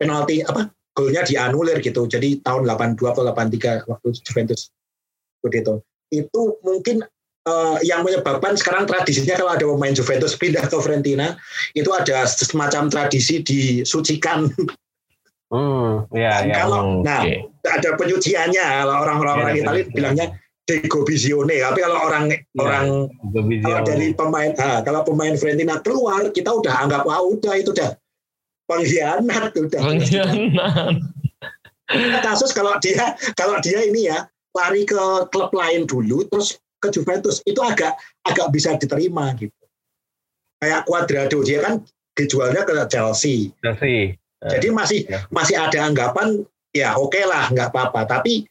penalti 0.00 0.44
apa 0.44 0.68
golnya 0.96 1.22
dianulir 1.24 1.78
gitu. 1.80 2.04
Jadi 2.04 2.44
tahun 2.44 2.66
82 2.66 3.00
atau 3.04 3.22
83 3.24 3.88
waktu 3.88 4.08
Juventus 4.20 4.68
Scudetto. 5.40 5.84
Itu 6.10 6.60
mungkin 6.66 7.04
uh, 7.46 7.78
yang 7.80 8.02
menyebabkan 8.04 8.58
sekarang 8.58 8.84
tradisinya 8.84 9.38
kalau 9.38 9.52
ada 9.54 9.64
pemain 9.64 9.94
Juventus 9.94 10.34
pindah 10.36 10.66
ke 10.66 10.76
Fiorentina 10.76 11.38
itu 11.72 11.88
ada 11.94 12.26
semacam 12.26 12.90
tradisi 12.90 13.40
disucikan 13.40 14.50
Hmm, 15.50 16.06
ya, 16.14 16.46
ya. 16.46 16.54
Kalau, 16.62 17.02
okay. 17.02 17.42
nah, 17.58 17.74
ada 17.74 17.90
penyuciannya. 17.98 18.66
Kalau 18.86 18.94
orang-orang 19.02 19.36
ya, 19.50 19.66
Italia 19.66 19.84
bilangnya 19.90 20.26
Diego 20.70 21.02
Visione. 21.02 21.58
Tapi 21.58 21.78
kalau 21.82 21.98
orang 22.06 22.24
ya, 22.30 22.38
orang 22.62 22.86
kalau 23.58 23.80
dari 23.82 24.14
pemain 24.14 24.50
ah, 24.62 24.78
kalau 24.86 25.02
pemain 25.02 25.34
Fiorentina 25.34 25.82
keluar, 25.82 26.30
kita 26.30 26.54
udah 26.54 26.86
anggap 26.86 27.02
wah 27.02 27.18
udah 27.18 27.58
itu 27.58 27.74
udah 27.74 27.98
pengkhianat 28.70 29.50
udah. 29.58 29.80
Pengkhianat. 29.82 31.02
Kasus 32.22 32.54
kalau 32.54 32.78
dia 32.78 33.18
kalau 33.34 33.58
dia 33.58 33.82
ini 33.82 34.06
ya 34.06 34.30
lari 34.54 34.86
ke 34.86 35.26
klub 35.34 35.50
lain 35.50 35.90
dulu 35.90 36.22
terus 36.30 36.62
ke 36.78 36.94
Juventus 36.94 37.42
itu 37.42 37.58
agak 37.58 37.98
agak 38.22 38.54
bisa 38.54 38.78
diterima 38.78 39.34
gitu. 39.34 39.54
Kayak 40.62 40.86
Cuadrado 40.86 41.38
dia 41.42 41.58
kan 41.66 41.82
dijualnya 42.14 42.62
ke 42.62 42.78
Chelsea. 42.86 43.50
Chelsea. 43.58 44.19
Jadi 44.40 44.68
masih 44.72 45.00
ya. 45.04 45.28
masih 45.28 45.56
ada 45.60 45.78
anggapan 45.84 46.40
ya 46.72 46.96
oke 46.96 47.12
okay 47.12 47.24
lah 47.28 47.52
nggak 47.52 47.68
apa-apa. 47.72 48.08
Tapi 48.08 48.48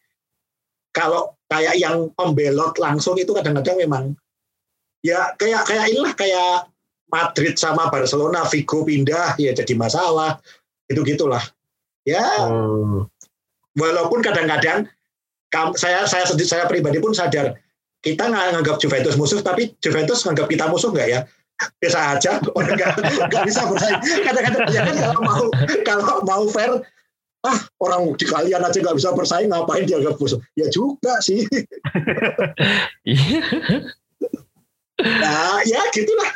kalau 0.94 1.34
kayak 1.50 1.82
yang 1.82 2.14
pembelot 2.14 2.78
langsung 2.78 3.18
itu 3.18 3.34
kadang-kadang 3.34 3.78
memang 3.82 4.04
ya 5.02 5.34
kayak 5.34 5.66
kayak 5.66 5.86
inilah 5.90 6.14
kayak 6.14 6.70
Madrid 7.10 7.58
sama 7.58 7.90
Barcelona, 7.90 8.46
Vigo 8.46 8.86
pindah 8.86 9.34
ya 9.42 9.50
jadi 9.50 9.74
masalah. 9.74 10.38
Itu 10.86 11.02
gitulah. 11.02 11.42
Ya. 12.06 12.22
Hmm. 12.46 13.10
Walaupun 13.74 14.22
kadang-kadang 14.22 14.86
saya 15.74 16.06
saya 16.06 16.30
saya 16.30 16.70
pribadi 16.70 17.02
pun 17.02 17.18
sadar 17.18 17.58
kita 18.00 18.30
nggak 18.30 18.46
nganggap 18.56 18.78
Juventus 18.78 19.18
musuh, 19.18 19.42
tapi 19.42 19.74
Juventus 19.82 20.24
nganggap 20.24 20.48
kita 20.48 20.70
musuh 20.70 20.94
nggak 20.94 21.10
ya? 21.10 21.20
Biasa 21.80 22.00
aja. 22.16 22.32
Orang 22.58 22.76
nggak 22.76 22.94
nggak 23.30 23.44
bisa 23.48 23.62
bersaing. 23.68 24.00
Kadang-kadang 24.24 24.64
ya 24.72 24.82
kan 24.88 24.96
kalau 24.96 25.20
mau 25.22 25.44
kalau 25.84 26.16
mau 26.24 26.44
fair 26.48 26.72
ah 27.40 27.56
orang 27.80 28.20
di 28.20 28.28
kalian 28.28 28.68
aja 28.68 28.84
nggak 28.84 29.00
bisa 29.00 29.16
bersaing 29.16 29.48
ngapain 29.48 29.88
dia 29.88 30.04
nggak 30.04 30.20
ya 30.60 30.68
juga 30.72 31.20
sih. 31.24 31.44
Nah 35.00 35.64
ya 35.64 35.80
gitulah. 35.96 36.32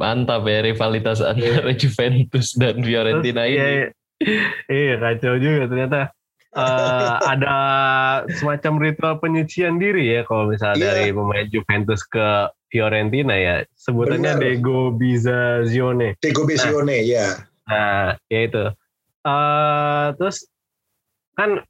Mantap 0.00 0.48
ya 0.48 0.64
rivalitas 0.64 1.20
antara 1.20 1.68
Juventus 1.76 2.56
dan 2.56 2.80
Fiorentina 2.80 3.44
ini. 3.44 3.60
iya, 3.60 3.92
iya. 4.72 4.94
Kacau 4.96 5.36
juga 5.36 5.68
ternyata. 5.68 6.00
Uh, 6.56 7.20
ada 7.36 7.56
semacam 8.40 8.88
ritual 8.88 9.20
penyucian 9.20 9.76
diri 9.76 10.16
ya 10.16 10.24
kalau 10.24 10.48
misalnya 10.48 10.80
yeah. 10.80 10.96
dari 10.96 11.12
pemain 11.12 11.48
Juventus 11.52 12.00
ke 12.08 12.48
Fiorentina 12.66 13.34
ya 13.38 13.54
sebutannya 13.78 14.36
Benar. 14.36 14.42
Dego 14.42 14.90
Bizazione. 14.94 16.18
Dego 16.18 16.42
Bizazione 16.44 16.96
nah, 16.98 17.00
ya. 17.02 17.26
Nah 17.66 18.06
ya 18.26 18.40
itu. 18.42 18.64
Uh, 19.26 20.06
terus 20.18 20.46
kan 21.34 21.62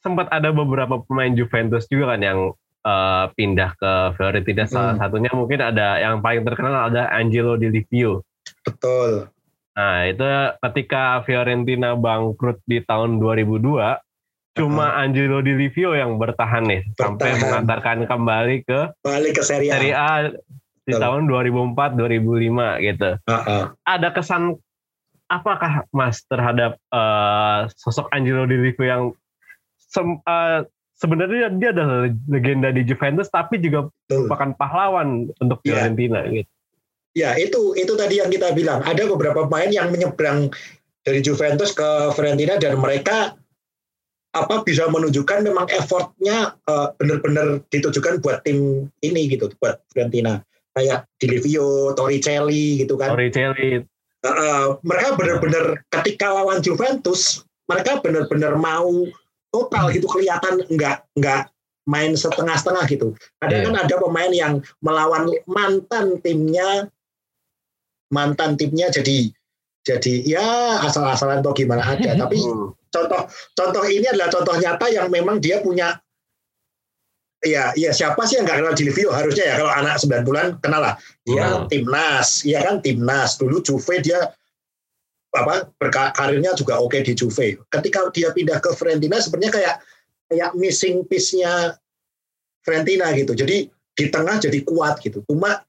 sempat 0.00 0.28
ada 0.28 0.52
beberapa 0.52 1.00
pemain 1.04 1.32
Juventus 1.32 1.88
juga 1.88 2.16
kan 2.16 2.20
yang 2.20 2.40
uh, 2.84 3.24
pindah 3.32 3.72
ke 3.76 3.92
Fiorentina. 4.20 4.68
Salah 4.68 4.96
hmm. 4.96 5.00
satunya 5.00 5.32
mungkin 5.32 5.60
ada 5.64 6.00
yang 6.00 6.20
paling 6.20 6.44
terkenal 6.44 6.92
ada 6.92 7.08
Angelo 7.12 7.56
Di 7.56 7.72
Livio. 7.72 8.24
Betul. 8.64 9.32
Nah 9.74 10.06
itu 10.06 10.28
ketika 10.70 11.24
Fiorentina 11.26 11.98
bangkrut 11.98 12.62
di 12.68 12.84
tahun 12.84 13.18
2002 13.18 14.13
cuma 14.54 14.94
Angelo 15.02 15.42
Di 15.42 15.52
Livio 15.54 15.98
yang 15.98 16.16
bertahan 16.16 16.64
nih 16.66 16.82
bertahan. 16.94 16.98
sampai 16.98 17.30
mengantarkan 17.42 17.98
kembali 18.06 18.56
ke 18.62 18.80
balik 19.02 19.38
ke 19.38 19.42
Serie 19.42 19.70
A, 19.70 19.74
Serie 19.76 19.94
A 19.94 20.12
di 20.84 20.92
Betul. 20.92 21.00
tahun 21.00 21.22
2004 21.74 21.98
2005 21.98 22.86
gitu. 22.86 23.10
Uh 23.24 23.34
-uh. 23.34 23.62
Ada 23.82 24.08
kesan 24.14 24.54
apakah 25.26 25.88
Mas 25.90 26.22
terhadap 26.28 26.76
uh, 26.92 27.66
sosok 27.74 28.06
Angelo 28.12 28.44
Di 28.46 28.56
Livio 28.60 28.84
yang 28.84 29.02
sem, 29.80 30.20
uh, 30.22 30.60
sebenarnya 30.94 31.50
dia 31.56 31.70
adalah 31.74 32.06
legenda 32.28 32.68
di 32.70 32.82
Juventus 32.86 33.32
tapi 33.32 33.58
juga 33.58 33.90
Betul. 34.06 34.28
merupakan 34.28 34.50
pahlawan 34.60 35.32
untuk 35.40 35.58
iya. 35.64 35.82
Fiorentina 35.82 36.20
yeah. 36.28 36.34
gitu. 36.38 36.50
Ya, 37.14 37.30
itu 37.38 37.78
itu 37.78 37.94
tadi 37.94 38.18
yang 38.18 38.26
kita 38.26 38.50
bilang. 38.58 38.82
Ada 38.82 39.06
beberapa 39.06 39.46
pemain 39.46 39.70
yang 39.70 39.94
menyeberang 39.94 40.50
dari 41.06 41.22
Juventus 41.22 41.70
ke 41.70 42.10
Fiorentina 42.10 42.58
dan 42.58 42.74
mereka 42.74 43.38
apa 44.34 44.66
bisa 44.66 44.90
menunjukkan 44.90 45.46
memang 45.46 45.70
effortnya 45.70 46.58
uh, 46.66 46.90
benar-benar 46.98 47.62
ditujukan 47.70 48.18
buat 48.18 48.42
tim 48.42 48.90
ini 49.06 49.30
gitu 49.30 49.46
buat 49.62 49.78
Fiorentina 49.94 50.42
kayak 50.74 51.06
Dilivio, 51.22 51.94
Torricelli 51.94 52.82
gitu 52.82 52.98
kan. 52.98 53.14
Torricelli. 53.14 53.78
Uh, 54.24 54.28
uh, 54.28 54.64
mereka 54.82 55.14
benar-benar 55.14 55.86
ketika 55.94 56.34
lawan 56.34 56.58
Juventus 56.58 57.46
mereka 57.70 58.02
benar-benar 58.02 58.58
mau 58.58 59.06
total 59.54 59.94
gitu 59.94 60.10
kelihatan 60.10 60.66
nggak 60.66 61.06
nggak 61.14 61.42
main 61.86 62.18
setengah-setengah 62.18 62.84
gitu. 62.90 63.14
Kadang 63.38 63.60
yeah. 63.62 63.66
kan 63.70 63.76
ada 63.86 63.94
pemain 64.02 64.32
yang 64.34 64.54
melawan 64.82 65.30
mantan 65.46 66.18
timnya 66.18 66.90
mantan 68.10 68.58
timnya 68.58 68.90
jadi 68.90 69.30
jadi 69.84 70.14
ya 70.26 70.46
asal-asalan 70.82 71.44
atau 71.44 71.54
gimana 71.54 71.84
aja 71.86 72.16
tapi 72.22 72.42
hmm 72.42 72.83
contoh 72.94 73.26
contoh 73.58 73.84
ini 73.90 74.06
adalah 74.06 74.30
contoh 74.30 74.54
nyata 74.54 74.86
yang 74.94 75.10
memang 75.10 75.42
dia 75.42 75.58
punya 75.58 75.98
ya 77.44 77.74
ya 77.76 77.92
siapa 77.92 78.24
sih 78.24 78.40
yang 78.40 78.48
nggak 78.48 78.58
kenal 78.64 78.74
Dilivio 78.74 79.10
harusnya 79.12 79.44
ya 79.52 79.54
kalau 79.60 79.72
anak 79.74 80.00
9 80.00 80.24
bulan 80.24 80.46
kenal 80.64 80.80
lah. 80.80 80.94
Dia 81.28 81.44
wow. 81.44 81.68
timnas 81.68 82.42
ya 82.42 82.64
kan? 82.64 82.80
Timnas. 82.80 83.36
Dulu 83.36 83.60
Juve 83.60 84.00
dia 84.00 84.32
apa 85.34 85.68
berkarirnya 85.76 86.56
juga 86.56 86.80
oke 86.80 86.96
di 87.04 87.12
Juve. 87.12 87.60
Ketika 87.68 88.08
dia 88.16 88.32
pindah 88.32 88.58
ke 88.64 88.72
Fiorentina 88.72 89.20
sebenarnya 89.20 89.52
kayak 89.52 89.74
kayak 90.32 90.50
missing 90.56 91.04
piece-nya 91.04 91.76
Fiorentina 92.64 93.12
gitu. 93.12 93.36
Jadi 93.36 93.68
di 93.94 94.06
tengah 94.08 94.40
jadi 94.40 94.58
kuat 94.64 95.04
gitu. 95.04 95.20
Cuma 95.28 95.60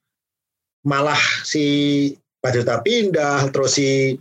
malah 0.88 1.20
si 1.44 2.10
Badota 2.40 2.80
pindah 2.80 3.50
terus 3.52 3.76
si 3.82 4.16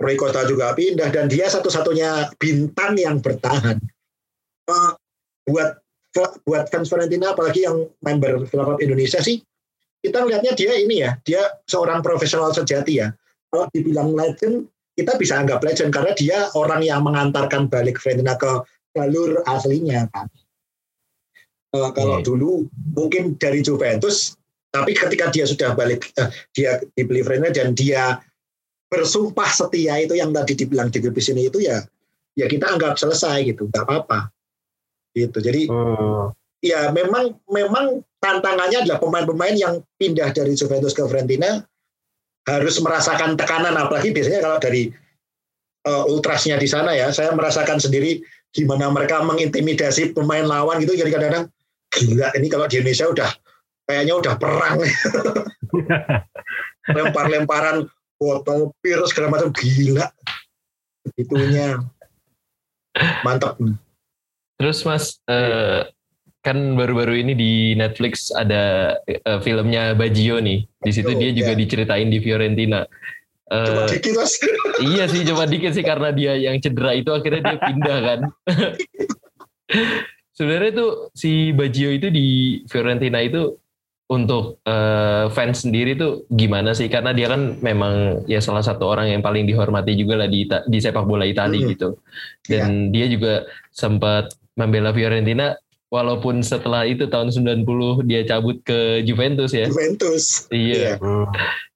Roy 0.00 0.16
Costa 0.16 0.48
juga 0.48 0.72
pindah 0.72 1.12
dan 1.12 1.28
dia 1.28 1.46
satu-satunya 1.46 2.32
bintang 2.40 2.96
yang 2.96 3.20
bertahan. 3.20 3.76
Uh, 4.64 4.96
buat 5.44 5.80
buat 6.42 6.66
fans 6.70 6.90
Valentina 6.90 7.32
apalagi 7.34 7.62
yang 7.66 7.86
member 8.02 8.42
Film 8.50 8.78
Indonesia 8.82 9.22
sih 9.22 9.38
kita 10.00 10.24
lihatnya 10.26 10.52
dia 10.58 10.72
ini 10.74 11.06
ya 11.06 11.14
dia 11.22 11.42
seorang 11.68 12.02
profesional 12.02 12.50
sejati 12.50 13.04
ya 13.04 13.08
kalau 13.52 13.70
dibilang 13.70 14.16
legend 14.16 14.66
kita 14.98 15.14
bisa 15.20 15.38
anggap 15.38 15.62
legend 15.62 15.94
karena 15.94 16.12
dia 16.18 16.38
orang 16.58 16.82
yang 16.82 17.06
mengantarkan 17.06 17.70
balik 17.70 18.00
Valentina 18.02 18.34
ke 18.34 18.64
jalur 18.96 19.38
aslinya 19.46 20.10
kan 20.10 20.26
uh, 21.78 21.90
kalau 21.94 22.18
hmm. 22.18 22.26
dulu 22.26 22.50
mungkin 22.96 23.38
dari 23.38 23.62
Juventus 23.62 24.34
tapi 24.74 24.94
ketika 24.98 25.30
dia 25.30 25.46
sudah 25.46 25.78
balik 25.78 26.10
uh, 26.18 26.26
dia 26.58 26.82
dibeli 26.98 27.22
Valentina 27.22 27.54
dan 27.54 27.68
dia 27.78 28.18
bersumpah 28.90 29.46
setia 29.46 30.02
itu 30.02 30.18
yang 30.18 30.34
tadi 30.34 30.58
dibilang 30.58 30.90
di 30.90 31.22
sini 31.22 31.46
itu 31.46 31.62
ya 31.62 31.78
ya 32.34 32.46
kita 32.50 32.74
anggap 32.74 32.98
selesai 32.98 33.46
gitu 33.46 33.70
nggak 33.70 33.86
apa-apa. 33.86 34.34
Gitu. 35.14 35.38
Jadi 35.38 35.70
hmm. 35.70 36.26
ya 36.62 36.90
memang 36.90 37.38
memang 37.50 38.02
tantangannya 38.18 38.84
adalah 38.84 38.98
pemain-pemain 38.98 39.56
yang 39.56 39.74
pindah 39.96 40.34
dari 40.34 40.52
Juventus 40.58 40.92
ke 40.92 41.06
Fiorentina 41.06 41.62
harus 42.44 42.76
merasakan 42.82 43.38
tekanan 43.38 43.78
apalagi 43.78 44.10
biasanya 44.10 44.42
kalau 44.42 44.58
dari 44.58 44.90
uh, 45.86 46.04
ultrasnya 46.10 46.58
di 46.58 46.66
sana 46.66 46.92
ya 46.96 47.12
saya 47.14 47.30
merasakan 47.36 47.78
sendiri 47.78 48.20
gimana 48.50 48.90
mereka 48.90 49.22
mengintimidasi 49.22 50.16
pemain 50.16 50.42
lawan 50.42 50.82
gitu 50.82 50.98
jadi 50.98 51.14
kadang-kadang 51.14 51.46
gila 51.94 52.28
ini 52.34 52.46
kalau 52.48 52.66
di 52.66 52.80
Indonesia 52.80 53.06
udah 53.06 53.30
kayaknya 53.90 54.14
udah 54.14 54.34
perang. 54.38 54.78
Lempar-lemparan 56.96 57.90
botol 58.20 58.76
bir 58.84 59.00
segala 59.08 59.40
macam 59.40 59.50
gila. 59.56 60.12
Itunya 61.16 61.80
mantap 63.24 63.56
terus 64.60 64.84
mas 64.84 65.16
uh, 65.24 65.88
kan 66.44 66.76
baru-baru 66.76 67.24
ini 67.24 67.32
di 67.32 67.52
Netflix 67.72 68.28
ada 68.28 68.92
uh, 69.24 69.40
filmnya 69.40 69.96
Bajio 69.96 70.36
nih. 70.36 70.68
Di 70.84 70.92
situ 70.92 71.16
oh, 71.16 71.16
dia 71.16 71.32
juga 71.32 71.56
ya. 71.56 71.58
diceritain 71.58 72.12
di 72.12 72.20
Fiorentina. 72.20 72.84
Uh, 73.48 73.64
coba 73.64 73.82
dikit 73.88 74.12
mas. 74.20 74.32
iya 74.92 75.04
sih 75.08 75.24
coba 75.24 75.48
dikit 75.48 75.72
sih 75.72 75.84
karena 75.84 76.12
dia 76.12 76.36
yang 76.36 76.60
cedera 76.60 76.92
itu 76.92 77.08
akhirnya 77.08 77.56
dia 77.56 77.58
pindah 77.60 77.98
kan. 78.04 78.20
Sebenarnya 80.36 80.72
tuh 80.76 80.92
si 81.16 81.52
Bajio 81.56 81.92
itu 81.92 82.12
di 82.12 82.60
Fiorentina 82.68 83.20
itu 83.24 83.56
untuk 84.10 84.58
uh, 84.66 85.30
fans 85.30 85.62
sendiri 85.62 85.94
tuh 85.94 86.26
gimana 86.34 86.74
sih? 86.74 86.90
Karena 86.90 87.14
dia 87.14 87.30
kan 87.30 87.62
memang 87.62 88.26
ya 88.26 88.42
salah 88.42 88.60
satu 88.60 88.90
orang 88.90 89.14
yang 89.14 89.22
paling 89.22 89.46
dihormati 89.46 89.94
juga 89.94 90.26
lah 90.26 90.28
di 90.28 90.44
di 90.44 90.78
sepak 90.82 91.06
bola 91.06 91.22
Italia 91.22 91.62
hmm. 91.62 91.70
gitu. 91.70 91.94
Dan 92.50 92.90
yeah. 92.90 92.90
dia 92.90 93.06
juga 93.06 93.46
sempat 93.70 94.34
membela 94.58 94.90
Fiorentina 94.90 95.54
walaupun 95.94 96.42
setelah 96.42 96.86
itu 96.86 97.10
tahun 97.10 97.34
90 97.34 97.66
dia 98.06 98.26
cabut 98.26 98.58
ke 98.66 99.06
Juventus 99.06 99.54
ya. 99.54 99.70
Juventus. 99.70 100.50
Iya. 100.50 100.74
Yeah. 100.74 100.96
Hmm. 100.98 101.26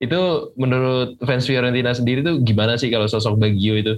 Itu 0.02 0.50
menurut 0.58 1.14
fans 1.22 1.46
Fiorentina 1.46 1.94
sendiri 1.94 2.26
tuh 2.26 2.42
gimana 2.42 2.74
sih 2.74 2.90
kalau 2.90 3.06
sosok 3.06 3.38
Baggio 3.38 3.78
itu? 3.78 3.94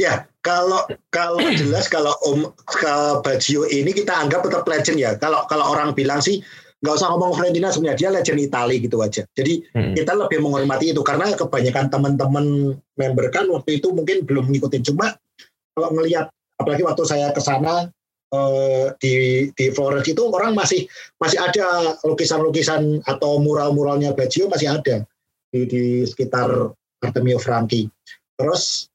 Ya, 0.00 0.26
kalau 0.42 0.82
kalau 1.14 1.42
jelas 1.60 1.86
kalau 1.86 2.14
Om 2.26 2.50
kalau 2.66 3.22
Baggio 3.22 3.66
ini 3.70 3.94
kita 3.94 4.14
anggap 4.14 4.46
tetap 4.46 4.66
legend 4.66 4.98
ya. 4.98 5.14
Kalau 5.18 5.46
kalau 5.46 5.70
orang 5.70 5.94
bilang 5.94 6.22
sih 6.22 6.42
nggak 6.82 6.94
usah 6.98 7.08
ngomong 7.14 7.38
Fiorentina 7.38 7.70
sebenarnya 7.70 7.98
dia 7.98 8.10
legend 8.10 8.40
Italia 8.42 8.82
gitu 8.82 8.96
aja. 8.98 9.22
Jadi 9.38 9.62
hmm. 9.70 9.94
kita 9.94 10.12
lebih 10.18 10.42
menghormati 10.42 10.90
itu 10.90 11.02
karena 11.06 11.30
kebanyakan 11.30 11.86
teman-teman 11.88 12.74
member 12.98 13.26
kan 13.30 13.46
waktu 13.46 13.78
itu 13.78 13.94
mungkin 13.94 14.26
belum 14.26 14.50
ngikutin. 14.50 14.82
Cuma 14.82 15.14
kalau 15.78 15.94
ngelihat 15.94 16.26
apalagi 16.58 16.82
waktu 16.82 17.02
saya 17.06 17.30
ke 17.30 17.38
sana 17.38 17.86
eh, 18.34 18.86
di 18.98 19.14
di 19.54 19.70
Florence 19.70 20.10
itu 20.10 20.26
orang 20.26 20.58
masih 20.58 20.82
masih 21.22 21.38
ada 21.38 21.94
lukisan-lukisan 22.02 23.06
atau 23.06 23.38
mural-muralnya 23.38 24.10
Baggio 24.18 24.50
masih 24.50 24.74
ada 24.74 25.06
di, 25.54 25.60
di 25.70 25.82
sekitar 26.02 26.50
Artemio 26.98 27.38
Franchi. 27.38 27.86
Terus 28.34 28.90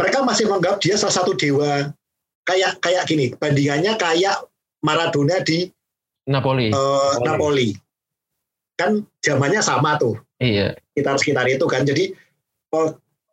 mereka 0.00 0.24
masih 0.24 0.48
menganggap 0.48 0.80
dia 0.80 0.96
salah 0.96 1.12
satu 1.12 1.36
dewa 1.36 1.92
kayak 2.48 2.80
kayak 2.80 3.04
gini 3.04 3.36
bandingannya 3.36 4.00
kayak 4.00 4.48
Maradona 4.80 5.44
di 5.44 5.68
Napoli. 6.28 6.70
Uh, 6.70 7.18
Napoli. 7.26 7.74
Kan 8.78 9.06
zamannya 9.22 9.62
sama 9.62 9.98
tuh. 9.98 10.18
Iya. 10.38 10.74
Sekitar-sekitar 10.94 11.46
itu 11.50 11.66
kan. 11.70 11.82
Jadi 11.86 12.14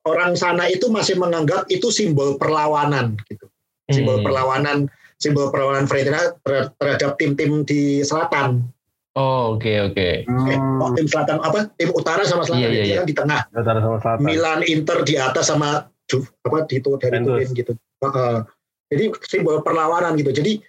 orang 0.05 0.33
sana 0.35 0.67
itu 0.67 0.89
masih 0.89 1.15
menganggap 1.19 1.65
itu 1.69 1.89
simbol 1.93 2.35
perlawanan 2.35 3.17
gitu. 3.29 3.47
Simbol 3.89 4.21
hmm. 4.21 4.25
perlawanan, 4.25 4.77
simbol 5.17 5.49
perlawanan 5.49 5.89
Fiorentina 5.89 6.37
terhadap 6.77 7.17
tim-tim 7.17 7.65
di 7.65 8.05
selatan. 8.05 8.69
Oh, 9.17 9.57
oke 9.57 9.65
okay, 9.65 9.77
oke. 9.81 10.05
Okay. 10.25 10.53
Eh, 10.53 10.59
oh, 10.61 10.93
tim 10.93 11.09
selatan 11.09 11.41
apa? 11.41 11.73
Tim 11.75 11.89
utara 11.91 12.21
sama 12.23 12.45
selatan 12.45 12.69
iya, 12.69 12.85
iya, 12.85 12.85
iya. 12.85 13.01
di 13.01 13.17
tengah. 13.17 13.49
Utara 13.49 13.81
sama 13.81 13.97
selatan. 13.97 14.21
Milan, 14.21 14.61
Inter 14.69 15.01
di 15.01 15.17
atas 15.17 15.49
sama 15.49 15.89
apa 16.09 16.57
di 16.69 16.81
itu 16.81 16.89
dari 17.01 17.17
Turin 17.21 17.49
gitu. 17.53 17.73
Uh, 18.05 18.45
jadi 18.93 19.13
simbol 19.25 19.65
perlawanan 19.65 20.13
gitu. 20.17 20.29
Jadi 20.29 20.61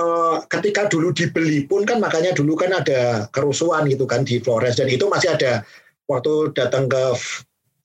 uh, 0.00 0.38
ketika 0.48 0.88
dulu 0.88 1.12
dibeli 1.12 1.64
pun 1.64 1.84
kan 1.88 1.98
makanya 2.00 2.36
dulu 2.36 2.56
kan 2.56 2.72
ada 2.72 3.28
kerusuhan 3.32 3.88
gitu 3.88 4.04
kan 4.04 4.22
di 4.24 4.40
Florence. 4.40 4.80
Dan 4.80 4.88
itu 4.92 5.08
masih 5.08 5.34
ada. 5.36 5.64
Waktu 6.06 6.54
datang 6.54 6.86
ke 6.86 7.18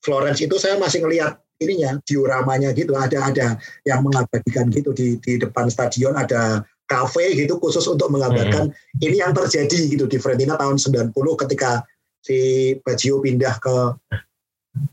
Florence 0.05 0.45
itu 0.45 0.53
saya 0.61 0.77
masih 0.77 1.01
ngelihat 1.01 1.41
ininya 1.57 1.97
dioramanya 2.05 2.69
gitu. 2.77 2.93
Ada 2.93 3.33
ada 3.33 3.47
yang 3.87 4.05
mengabadikan 4.05 4.69
gitu 4.69 4.93
di 4.93 5.17
di 5.17 5.41
depan 5.41 5.71
stadion. 5.73 6.13
Ada 6.13 6.61
kafe 6.85 7.33
gitu 7.39 7.55
khusus 7.57 7.87
untuk 7.87 8.11
menggambarkan 8.11 8.67
hmm. 8.67 9.05
ini 9.07 9.23
yang 9.23 9.31
terjadi 9.31 9.87
gitu 9.95 10.05
di 10.11 10.19
Fiorentina 10.19 10.59
tahun 10.59 10.75
90 10.75 11.15
ketika 11.15 11.87
si 12.19 12.75
Baggio 12.83 13.23
pindah 13.23 13.55
ke 13.63 13.75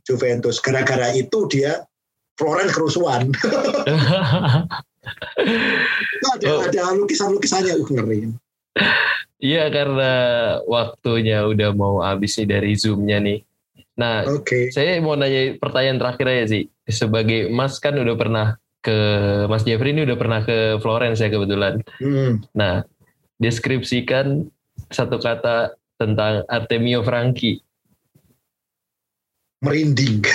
Juventus. 0.06 0.62
Gara-gara 0.62 1.10
itu 1.12 1.50
dia 1.50 1.82
Florence 2.38 2.70
kerusuhan 2.70 3.34
ada 6.34 6.46
oh. 6.50 6.60
ada 6.66 6.82
lukisan-lukisannya 6.96 7.78
uh, 7.78 7.86
ngeri. 7.86 8.18
Iya 9.38 9.70
karena 9.70 10.12
waktunya 10.66 11.46
udah 11.46 11.70
mau 11.70 12.02
habis 12.02 12.34
nih 12.42 12.58
dari 12.58 12.74
zoomnya 12.74 13.22
nih. 13.22 13.38
Nah, 13.98 14.22
okay. 14.26 14.70
saya 14.70 15.02
mau 15.02 15.18
nanya 15.18 15.58
pertanyaan 15.58 15.98
terakhir 15.98 16.26
aja 16.30 16.44
sih. 16.58 16.62
Sebagai 16.86 17.50
Mas 17.50 17.82
kan 17.82 17.98
udah 17.98 18.14
pernah 18.14 18.46
ke 18.82 18.98
Mas 19.50 19.66
Jeffrey 19.66 19.90
ini 19.90 20.06
udah 20.06 20.18
pernah 20.18 20.40
ke 20.42 20.78
Florence 20.82 21.22
ya 21.22 21.30
kebetulan. 21.30 21.82
Hmm. 21.98 22.42
Nah, 22.54 22.86
deskripsikan 23.42 24.46
satu 24.90 25.18
kata 25.18 25.74
tentang 25.98 26.46
Artemio 26.46 27.02
Franchi. 27.02 27.58
Merinding. 29.62 30.22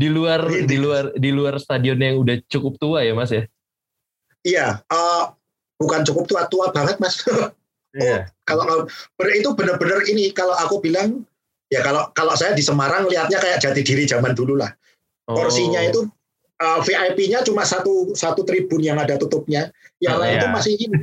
di 0.00 0.08
luar 0.12 0.44
di 0.68 0.76
luar 0.76 1.16
di 1.16 1.32
luar 1.32 1.56
stadion 1.56 1.96
yang 1.96 2.20
udah 2.20 2.44
cukup 2.44 2.76
tua 2.76 3.00
ya 3.00 3.16
mas 3.16 3.32
ya 3.32 3.48
iya 4.46 4.78
uh, 4.92 5.32
bukan 5.80 6.06
cukup 6.06 6.24
tua 6.30 6.42
tua 6.46 6.70
banget 6.70 7.00
mas 7.02 7.20
Iya. 7.94 8.26
Oh, 8.50 8.90
kalau 9.14 9.30
itu 9.30 9.54
benar-benar 9.54 10.02
ini 10.10 10.34
kalau 10.34 10.50
aku 10.58 10.82
bilang 10.82 11.22
ya 11.70 11.78
kalau 11.78 12.10
kalau 12.10 12.34
saya 12.34 12.50
di 12.52 12.62
Semarang 12.62 13.06
lihatnya 13.06 13.38
kayak 13.38 13.62
jati 13.62 13.86
diri 13.86 14.02
zaman 14.02 14.34
dulu 14.34 14.58
lah. 14.58 14.74
Porsinya 15.24 15.78
oh. 15.78 15.88
itu 15.88 16.00
uh, 16.58 16.82
VIP-nya 16.82 17.46
cuma 17.46 17.62
satu 17.62 18.12
satu 18.12 18.42
tribun 18.42 18.82
yang 18.82 18.98
ada 18.98 19.14
tutupnya, 19.14 19.70
yang 20.02 20.18
oh, 20.18 20.20
lain 20.20 20.36
iya. 20.36 20.40
itu 20.42 20.48
masih 20.50 20.72
ini 20.74 20.98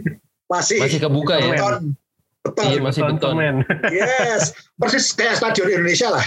masih 0.51 0.77
masih 0.83 0.99
kebuka 0.99 1.39
ya. 1.39 1.55
Beton. 1.55 1.95
Beton. 2.43 2.65
Iya, 2.67 2.79
masih 2.83 3.01
beton. 3.07 3.35
Yes, 3.87 4.51
persis 4.75 5.15
kayak 5.15 5.39
stadion 5.39 5.71
Indonesia 5.71 6.11
lah 6.11 6.25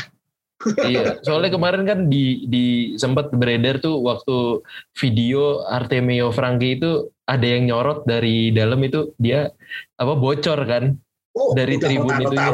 iya, 0.86 1.16
soalnya 1.26 1.52
kemarin 1.54 1.82
kan 1.84 1.98
di 2.08 2.46
di 2.48 2.94
sempat 2.96 3.30
beredar 3.34 3.78
tuh 3.82 4.00
waktu 4.00 4.60
video 4.96 5.64
Artemio 5.68 6.30
Franky 6.30 6.78
itu 6.78 7.10
ada 7.24 7.46
yang 7.46 7.68
nyorot 7.68 8.04
dari 8.04 8.52
dalam 8.52 8.80
itu 8.84 9.12
dia 9.16 9.50
apa 9.96 10.14
bocor 10.16 10.58
kan 10.68 10.94
oh, 11.36 11.52
dari 11.56 11.80
tribun 11.80 12.20
itu 12.20 12.34
ya. 12.36 12.52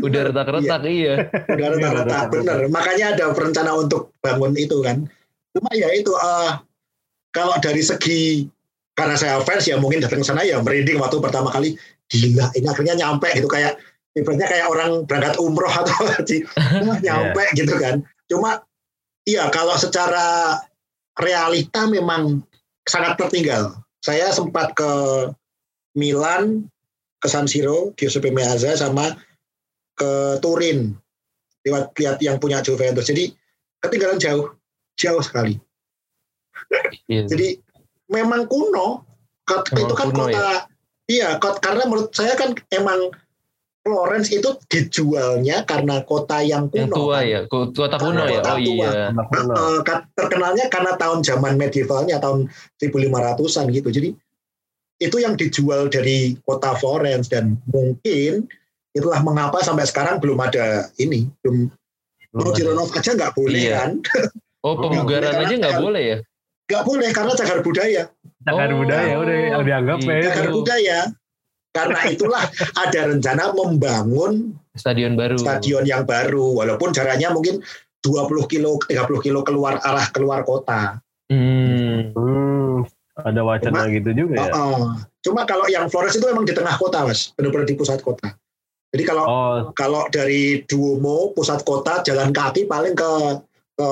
Udah 0.00 0.20
retak-retak 0.30 0.82
iya. 0.86 0.90
iya. 0.90 1.14
Udah 1.50 1.68
retak-retak 1.74 2.24
bener. 2.30 2.58
Makanya 2.70 3.06
ada 3.18 3.24
rencana 3.34 3.70
untuk 3.74 4.14
bangun 4.22 4.54
itu 4.54 4.78
kan. 4.82 5.06
Cuma 5.50 5.70
ya 5.74 5.90
itu 5.90 6.14
uh, 6.14 6.62
kalau 7.34 7.58
dari 7.58 7.82
segi 7.82 8.46
karena 8.94 9.16
saya 9.16 9.40
fans 9.42 9.64
ya 9.64 9.80
mungkin 9.80 10.02
datang 10.02 10.20
ke 10.20 10.26
sana 10.26 10.44
ya 10.44 10.60
merinding 10.60 11.00
waktu 11.00 11.22
pertama 11.22 11.48
kali 11.48 11.78
gila 12.10 12.52
ini 12.52 12.66
akhirnya 12.68 12.94
nyampe 12.98 13.32
gitu 13.32 13.48
kayak 13.48 13.78
ibaratnya 14.18 14.46
kayak 14.50 14.66
orang 14.66 15.06
berangkat 15.06 15.36
umroh 15.38 15.70
atau 15.70 15.96
haji 16.10 16.42
nyampe 17.04 17.42
yeah. 17.42 17.56
gitu 17.56 17.74
kan. 17.78 18.02
Cuma 18.26 18.62
iya 19.26 19.46
kalau 19.54 19.74
secara 19.78 20.58
realita 21.18 21.86
memang 21.86 22.42
sangat 22.86 23.18
tertinggal. 23.20 23.76
Saya 24.00 24.32
sempat 24.32 24.72
ke 24.72 24.92
Milan 25.94 26.66
ke 27.20 27.28
San 27.28 27.44
Siro 27.44 27.92
Giuseppe 27.94 28.32
Meazza 28.32 28.72
sama 28.74 29.14
ke 29.94 30.40
Turin. 30.40 30.96
Lihat 31.68 31.92
lihat 32.00 32.16
yang 32.24 32.40
punya 32.40 32.64
Juventus. 32.64 33.06
Jadi 33.06 33.30
ketinggalan 33.84 34.16
jauh. 34.16 34.56
Jauh 34.96 35.22
sekali. 35.22 35.60
Yeah. 37.08 37.24
jadi 37.28 37.60
memang 38.10 38.48
kuno. 38.48 39.04
Memang 39.50 39.82
itu 39.82 39.94
kan 39.98 40.08
kuno, 40.14 40.18
kota 40.30 40.30
ya? 40.30 40.58
iya 41.10 41.28
karena 41.42 41.82
menurut 41.90 42.14
saya 42.14 42.38
kan 42.38 42.54
emang 42.70 43.10
Florence 43.90 44.30
itu 44.30 44.54
dijualnya 44.70 45.66
karena 45.66 46.06
kota 46.06 46.38
yang 46.46 46.70
kuno. 46.70 46.86
Yang 46.86 46.90
tua 46.94 47.18
kan? 47.18 47.26
ya, 47.26 47.40
kota 47.50 47.96
kuno 47.98 48.22
ya. 48.30 48.38
oh 48.38 48.54
tua. 48.54 48.58
iya. 48.62 49.10
Uh, 49.10 49.78
terkenalnya 50.14 50.70
karena 50.70 50.94
tahun 50.94 51.26
zaman 51.26 51.58
medievalnya 51.58 52.22
tahun 52.22 52.46
1500-an 52.78 53.66
gitu. 53.74 53.90
Jadi 53.90 54.08
itu 55.02 55.16
yang 55.18 55.34
dijual 55.34 55.90
dari 55.90 56.38
kota 56.46 56.78
Florence 56.78 57.26
dan 57.26 57.58
mungkin 57.66 58.46
itulah 58.94 59.18
mengapa 59.26 59.58
sampai 59.58 59.90
sekarang 59.90 60.22
belum 60.22 60.38
ada 60.38 60.86
ini, 61.02 61.26
belum 61.42 61.66
Mau 62.30 62.54
Jironov 62.54 62.94
aja 62.94 63.10
nggak 63.10 63.34
boleh 63.34 63.62
iya. 63.66 63.74
kan? 63.82 63.90
Oh 64.60 64.76
pemugaran 64.76 65.40
aja 65.40 65.56
nggak 65.56 65.80
boleh 65.80 66.02
ya? 66.04 66.18
Nggak 66.68 66.84
boleh 66.84 67.08
karena 67.16 67.32
cagar 67.32 67.64
budaya. 67.64 68.02
Cagar 68.44 68.68
oh, 68.68 68.76
budaya 68.84 69.12
udah 69.16 69.36
yang 69.40 69.64
dianggap 69.64 69.98
ya. 70.04 70.20
Cagar 70.28 70.48
budaya 70.52 70.98
karena 71.70 72.00
itulah 72.10 72.44
ada 72.74 73.00
rencana 73.14 73.54
membangun 73.54 74.58
stadion 74.74 75.14
baru. 75.14 75.38
Stadion 75.38 75.86
yang 75.86 76.02
baru 76.02 76.58
walaupun 76.62 76.90
jaraknya 76.90 77.30
mungkin 77.30 77.62
20 78.02 78.50
kilo 78.50 78.80
30 78.82 79.26
kilo 79.26 79.40
keluar 79.46 79.78
arah 79.82 80.06
keluar 80.10 80.42
kota. 80.42 80.98
Hmm. 81.30 82.10
hmm. 82.10 82.82
Ada 83.20 83.44
wacana 83.44 83.84
cuma, 83.84 83.92
gitu 83.92 84.10
juga 84.16 84.34
ya. 84.40 84.52
Uh, 84.56 84.96
cuma 85.20 85.44
kalau 85.44 85.68
yang 85.68 85.92
Flores 85.92 86.16
itu 86.16 86.24
memang 86.24 86.48
di 86.48 86.56
tengah 86.56 86.72
kota, 86.80 87.04
Mas. 87.04 87.36
Benar-benar 87.36 87.68
di 87.68 87.76
pusat 87.76 88.00
kota. 88.00 88.32
Jadi 88.90 89.04
kalau 89.06 89.24
oh. 89.28 89.56
kalau 89.76 90.08
dari 90.08 90.64
Duomo 90.64 91.30
pusat 91.36 91.62
kota 91.62 92.00
jalan 92.02 92.32
kaki 92.32 92.64
paling 92.66 92.96
ke 92.96 93.12
ke 93.76 93.88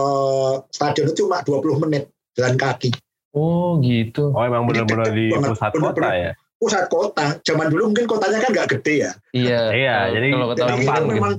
stadion 0.73 1.13
itu 1.13 1.23
cuma 1.23 1.45
20 1.45 1.85
menit 1.87 2.09
jalan 2.35 2.57
kaki. 2.57 2.91
Oh, 3.37 3.77
gitu. 3.85 4.33
Oh, 4.33 4.43
emang 4.43 4.65
benar-benar 4.65 5.13
di 5.13 5.29
pusat 5.31 5.71
bener 5.77 5.93
-bener, 5.93 6.03
kota 6.03 6.11
ya 6.17 6.33
pusat 6.59 6.91
kota. 6.91 7.39
Zaman 7.47 7.71
dulu 7.71 7.95
mungkin 7.95 8.11
kotanya 8.11 8.43
kan 8.43 8.51
nggak 8.51 8.69
gede 8.79 8.95
ya. 9.07 9.13
Iya. 9.33 9.63
iya. 9.73 9.97
Jadi 10.13 10.27
kalau 10.35 10.47
kota 10.53 10.63
jadi 10.67 10.85
itu 10.85 11.03
memang 11.07 11.35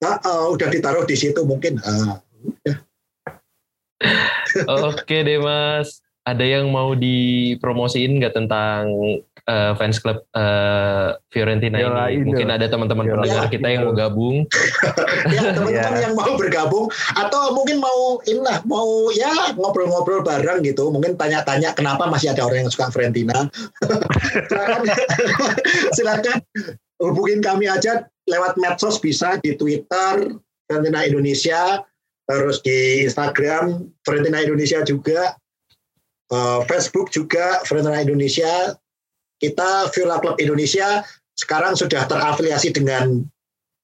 uh, 0.00 0.18
uh, 0.22 0.44
udah 0.54 0.68
ditaruh 0.70 1.04
di 1.04 1.16
situ 1.18 1.42
mungkin. 1.42 1.82
Uh, 1.82 2.16
Oke 4.94 5.26
deh 5.26 5.42
mas. 5.42 6.03
Ada 6.24 6.44
yang 6.44 6.72
mau 6.72 6.96
dipromosiin 6.96 8.16
nggak 8.16 8.32
tentang 8.32 8.88
uh, 9.48 9.72
fans 9.76 10.00
club 10.00 10.24
uh, 10.32 11.16
Fiorentina 11.28 11.80
Yolah, 11.80 12.08
ini. 12.12 12.24
Mungkin 12.24 12.48
ada 12.48 12.66
teman-teman 12.68 13.04
pendengar 13.04 13.46
kita 13.52 13.68
yang 13.68 13.88
mau 13.88 13.94
gabung. 13.96 14.48
ya 15.34 15.52
teman-teman 15.52 16.00
yang 16.00 16.14
mau 16.16 16.32
bergabung 16.36 16.88
atau 17.16 17.52
mungkin 17.52 17.80
mau 17.80 18.20
inilah 18.24 18.64
mau 18.64 19.12
ya 19.12 19.52
ngobrol-ngobrol 19.56 20.24
bareng 20.24 20.64
gitu. 20.64 20.88
Mungkin 20.88 21.20
tanya-tanya 21.20 21.76
kenapa 21.76 22.08
masih 22.08 22.32
ada 22.32 22.44
orang 22.44 22.66
yang 22.66 22.72
suka 22.72 22.88
Fiorentina. 22.88 23.48
silakan, 24.48 24.80
silakan 25.96 26.38
hubungin 27.04 27.44
kami 27.44 27.68
aja 27.68 28.08
lewat 28.24 28.56
medsos 28.56 28.96
bisa 28.96 29.36
di 29.44 29.52
Twitter 29.60 30.32
Fiorentina 30.64 31.04
Indonesia 31.04 31.84
terus 32.24 32.64
di 32.64 33.04
Instagram 33.04 33.84
Fiorentina 34.00 34.40
Indonesia 34.40 34.80
juga, 34.80 35.36
uh, 36.34 36.60
Facebook 36.66 37.14
juga 37.14 37.62
Fiorentina 37.62 38.02
Indonesia. 38.02 38.74
Kita 39.38 39.90
Viola 39.94 40.18
Club 40.18 40.42
Indonesia 40.42 41.06
sekarang 41.34 41.78
sudah 41.78 42.06
terafiliasi 42.06 42.74
dengan 42.74 43.22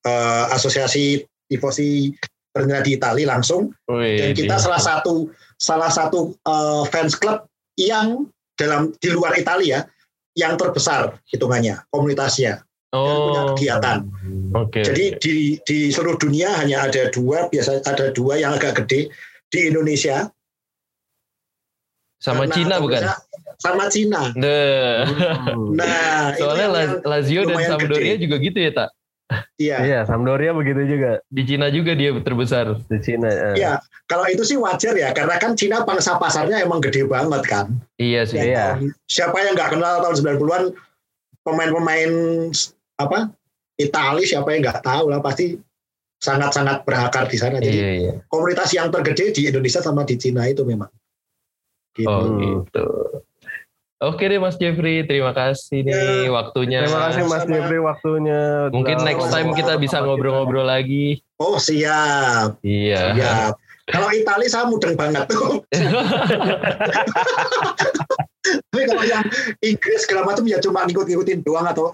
uh, 0.07 0.45
asosiasi 0.51 1.23
tifosi 1.47 2.15
Fiorentina 2.51 2.83
di 2.83 2.99
Italia 2.99 3.27
langsung. 3.31 3.71
Wih, 3.87 4.19
Dan 4.19 4.31
kita 4.35 4.59
dia. 4.59 4.63
salah 4.63 4.83
satu 4.83 5.31
salah 5.61 5.91
satu 5.91 6.35
uh, 6.47 6.83
fans 6.91 7.15
club 7.15 7.47
yang 7.79 8.27
dalam 8.59 8.91
di 8.99 9.09
luar 9.15 9.39
Italia 9.39 9.87
yang 10.39 10.55
terbesar 10.55 11.19
hitungannya 11.31 11.83
komunitasnya 11.91 12.63
oh. 12.95 13.05
yang 13.07 13.19
punya 13.19 13.43
kegiatan. 13.55 13.99
Okay. 14.51 14.83
Jadi 14.87 15.05
di 15.23 15.37
di 15.63 15.79
seluruh 15.91 16.19
dunia 16.19 16.55
hanya 16.59 16.87
ada 16.87 17.11
dua 17.11 17.47
biasa 17.51 17.83
ada 17.87 18.11
dua 18.15 18.39
yang 18.39 18.55
agak 18.55 18.85
gede 18.85 19.11
di 19.51 19.61
Indonesia. 19.71 20.31
Sama 22.21 22.45
Cina 22.53 22.77
bukan? 22.77 23.01
Sama 23.57 23.89
Cina. 23.89 24.29
Nah, 24.37 25.09
nah 25.73 26.33
soalnya 26.41 27.01
Lazio 27.01 27.49
dan 27.49 27.65
Sampdoria 27.65 28.15
gede. 28.17 28.25
juga 28.29 28.37
gitu 28.37 28.59
ya 28.61 28.73
tak? 28.77 28.89
Iya. 29.57 29.77
Iya, 29.87 30.01
Sampdoria 30.05 30.53
begitu 30.53 30.85
juga. 30.85 31.25
Di 31.33 31.43
Cina 31.49 31.73
juga 31.73 31.97
dia 31.97 32.13
terbesar. 32.13 32.77
Di 32.93 32.99
Cina. 33.01 33.29
Ya. 33.31 33.53
Iya, 33.57 33.73
kalau 34.05 34.27
itu 34.29 34.45
sih 34.45 34.61
wajar 34.61 34.93
ya, 34.93 35.17
karena 35.17 35.41
kan 35.41 35.57
Cina 35.57 35.87
pangsa 35.87 36.21
pasarnya 36.21 36.61
emang 36.61 36.85
gede 36.85 37.09
banget 37.09 37.43
kan. 37.49 37.67
Iya 37.97 38.29
sih. 38.29 38.37
Ya, 38.37 38.45
iya. 38.45 38.67
Siapa 39.09 39.37
yang 39.41 39.57
nggak 39.57 39.81
kenal 39.81 40.05
tahun 40.05 40.17
90-an 40.19 40.63
pemain-pemain 41.41 42.13
apa 43.01 43.33
Italia 43.81 44.29
siapa 44.29 44.53
yang 44.53 44.61
nggak 44.61 44.85
tahu 44.85 45.09
lah 45.09 45.25
pasti 45.25 45.57
sangat-sangat 46.21 46.85
berakar 46.85 47.25
di 47.33 47.39
sana. 47.41 47.57
Jadi 47.65 47.79
iya, 47.81 47.91
iya. 47.97 48.13
komunitas 48.29 48.69
yang 48.77 48.93
tergede 48.93 49.33
di 49.33 49.49
Indonesia 49.49 49.81
sama 49.81 50.05
di 50.05 50.21
Cina 50.21 50.45
itu 50.45 50.67
memang. 50.69 50.91
Gitu. 51.95 52.09
Oh 52.09 52.25
gitu. 52.39 52.89
Oke 54.01 54.33
deh 54.33 54.41
Mas 54.41 54.57
Jeffrey, 54.57 55.05
terima 55.05 55.37
kasih 55.37 55.85
nih 55.85 55.93
ya. 55.93 56.33
waktunya. 56.33 56.81
Terima 56.89 57.13
kasih 57.13 57.23
Mas 57.29 57.45
Sama. 57.45 57.53
Jeffrey 57.53 57.81
waktunya. 57.85 58.73
Mungkin 58.73 58.97
next 59.05 59.29
time 59.29 59.53
kita 59.53 59.77
bisa 59.77 60.01
ngobrol-ngobrol 60.01 60.65
lagi. 60.65 61.21
Oh 61.37 61.61
siap. 61.61 62.57
Iya. 62.65 63.13
Siap. 63.13 63.53
Kalau 63.91 64.09
Italia 64.15 64.49
saya 64.49 64.65
mudeng 64.71 64.97
banget 64.97 65.29
tuh. 65.29 65.61
Tapi 68.41 68.83
kalau 68.89 69.05
yang 69.05 69.27
Inggris 69.61 70.09
segala 70.09 70.25
macam 70.25 70.49
ya 70.49 70.57
cuma 70.65 70.89
ngikut-ngikutin 70.89 71.45
doang 71.45 71.69
atau 71.69 71.93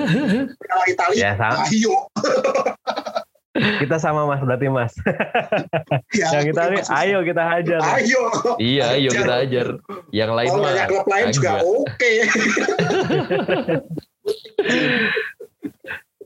kalau 0.68 0.84
Italia 0.84 1.32
ya, 1.32 1.50
ayo. 1.72 1.96
kita 3.82 3.96
sama 3.96 4.28
mas 4.28 4.40
berarti 4.42 4.66
mas. 4.68 4.92
ya, 6.12 6.40
yang 6.40 6.44
kita 6.52 6.60
ini 6.72 6.80
ayo 6.84 7.18
kita 7.24 7.42
hajar. 7.42 7.80
Ayo. 7.96 8.22
Iya 8.60 8.84
ayo 8.96 9.10
kita 9.12 9.34
hajar. 9.44 9.66
Yang 10.12 10.30
lain 10.34 10.50
oh, 10.52 10.60
mah. 10.60 10.86
klub 10.88 11.06
lain 11.08 11.26
juga 11.32 11.52
oke. 11.64 11.88
Okay. 11.96 12.16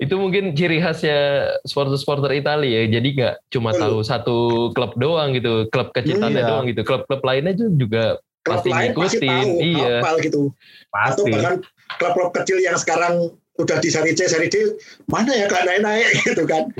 itu 0.00 0.14
mungkin 0.16 0.56
ciri 0.56 0.80
khasnya 0.80 1.52
supporter-supporter 1.68 2.32
Italia 2.32 2.84
ya. 2.84 2.84
Jadi 2.88 3.08
nggak 3.20 3.34
cuma 3.52 3.76
tahu 3.76 4.00
satu 4.00 4.36
klub 4.72 4.96
doang 4.96 5.36
gitu, 5.36 5.68
klub 5.68 5.92
kecintaannya 5.92 6.40
iya. 6.40 6.48
doang 6.48 6.64
gitu. 6.72 6.82
Klub-klub 6.88 7.20
lainnya 7.20 7.52
juga 7.52 8.16
klub 8.40 8.64
pasti 8.64 8.70
lain 8.72 8.96
ngikutin. 8.96 9.04
Pasti 9.04 9.28
tahu, 9.28 9.50
iya. 9.60 9.94
Hafal 10.00 10.16
gitu. 10.24 10.42
Pasti. 10.88 11.12
Atau 11.12 11.24
bahkan 11.28 11.54
klub-klub 12.00 12.30
kecil 12.32 12.58
yang 12.64 12.80
sekarang 12.80 13.36
udah 13.60 13.76
di 13.78 13.88
seri 13.92 14.16
C, 14.16 14.26
seri 14.26 14.48
D, 14.48 14.74
mana 15.06 15.30
ya 15.30 15.46
kak 15.46 15.68
naik-naik 15.68 16.08
gitu 16.26 16.44
kan. 16.48 16.72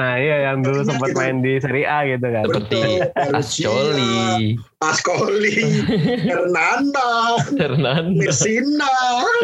nah 0.00 0.16
iya 0.16 0.50
yang 0.50 0.64
dulu 0.64 0.82
sempat 0.82 1.12
gitu. 1.12 1.18
main 1.20 1.36
di 1.44 1.60
seri 1.60 1.82
A 1.84 2.08
gitu 2.08 2.26
kan. 2.26 2.44
Seperti 2.48 2.80
Ascoli. 3.36 4.56
Ascoli, 4.78 5.58
Hernanda, 6.22 7.42
Hernanda, 7.58 8.14
Messina, 8.14 8.94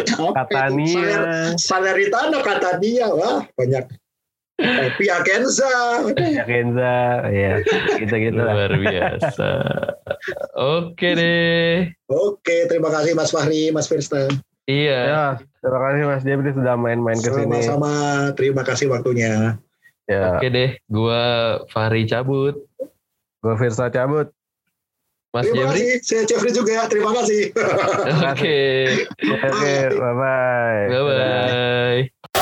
Katania, 0.06 1.52
Salernitana, 1.58 2.38
Katania, 2.40 3.10
wah 3.10 3.42
banyak. 3.58 3.84
Pia 4.94 5.18
Kenza. 5.26 5.66
Pia 6.14 6.46
Kenza, 6.46 7.26
ya 7.34 7.58
gitu-gitu 7.98 8.38
Luar 8.38 8.70
biasa. 8.70 9.50
Oke 10.54 11.18
deh. 11.18 11.90
Oke, 12.06 12.70
terima 12.70 12.94
kasih 12.94 13.18
Mas 13.18 13.34
Fahri, 13.34 13.74
Mas 13.74 13.90
Firsta. 13.90 14.30
Iya. 14.64 15.00
Ya, 15.04 15.24
terima 15.60 15.78
kasih 15.84 16.02
Mas 16.08 16.22
Jebri 16.24 16.50
sudah 16.56 16.74
main-main 16.80 17.20
ke 17.20 17.28
sini. 17.28 17.60
Sama-sama, 17.68 17.92
terima 18.32 18.62
kasih 18.64 18.88
waktunya. 18.88 19.60
Ya. 20.08 20.36
Oke 20.36 20.48
deh, 20.52 20.70
gua 20.88 21.22
Fahri 21.68 22.08
cabut. 22.08 22.64
Gua 23.44 23.54
Firsa 23.60 23.92
cabut. 23.92 24.32
Mas 25.34 25.44
terima 25.50 25.68
Jeffrey? 25.68 25.82
kasih, 25.82 25.90
saya 26.06 26.22
Jeffrey 26.24 26.52
juga. 26.54 26.86
Terima 26.88 27.10
kasih. 27.12 27.50
Oke. 28.32 28.58
Oke, 29.20 29.74
bye-bye. 29.98 30.82
Bye-bye. 30.88 32.32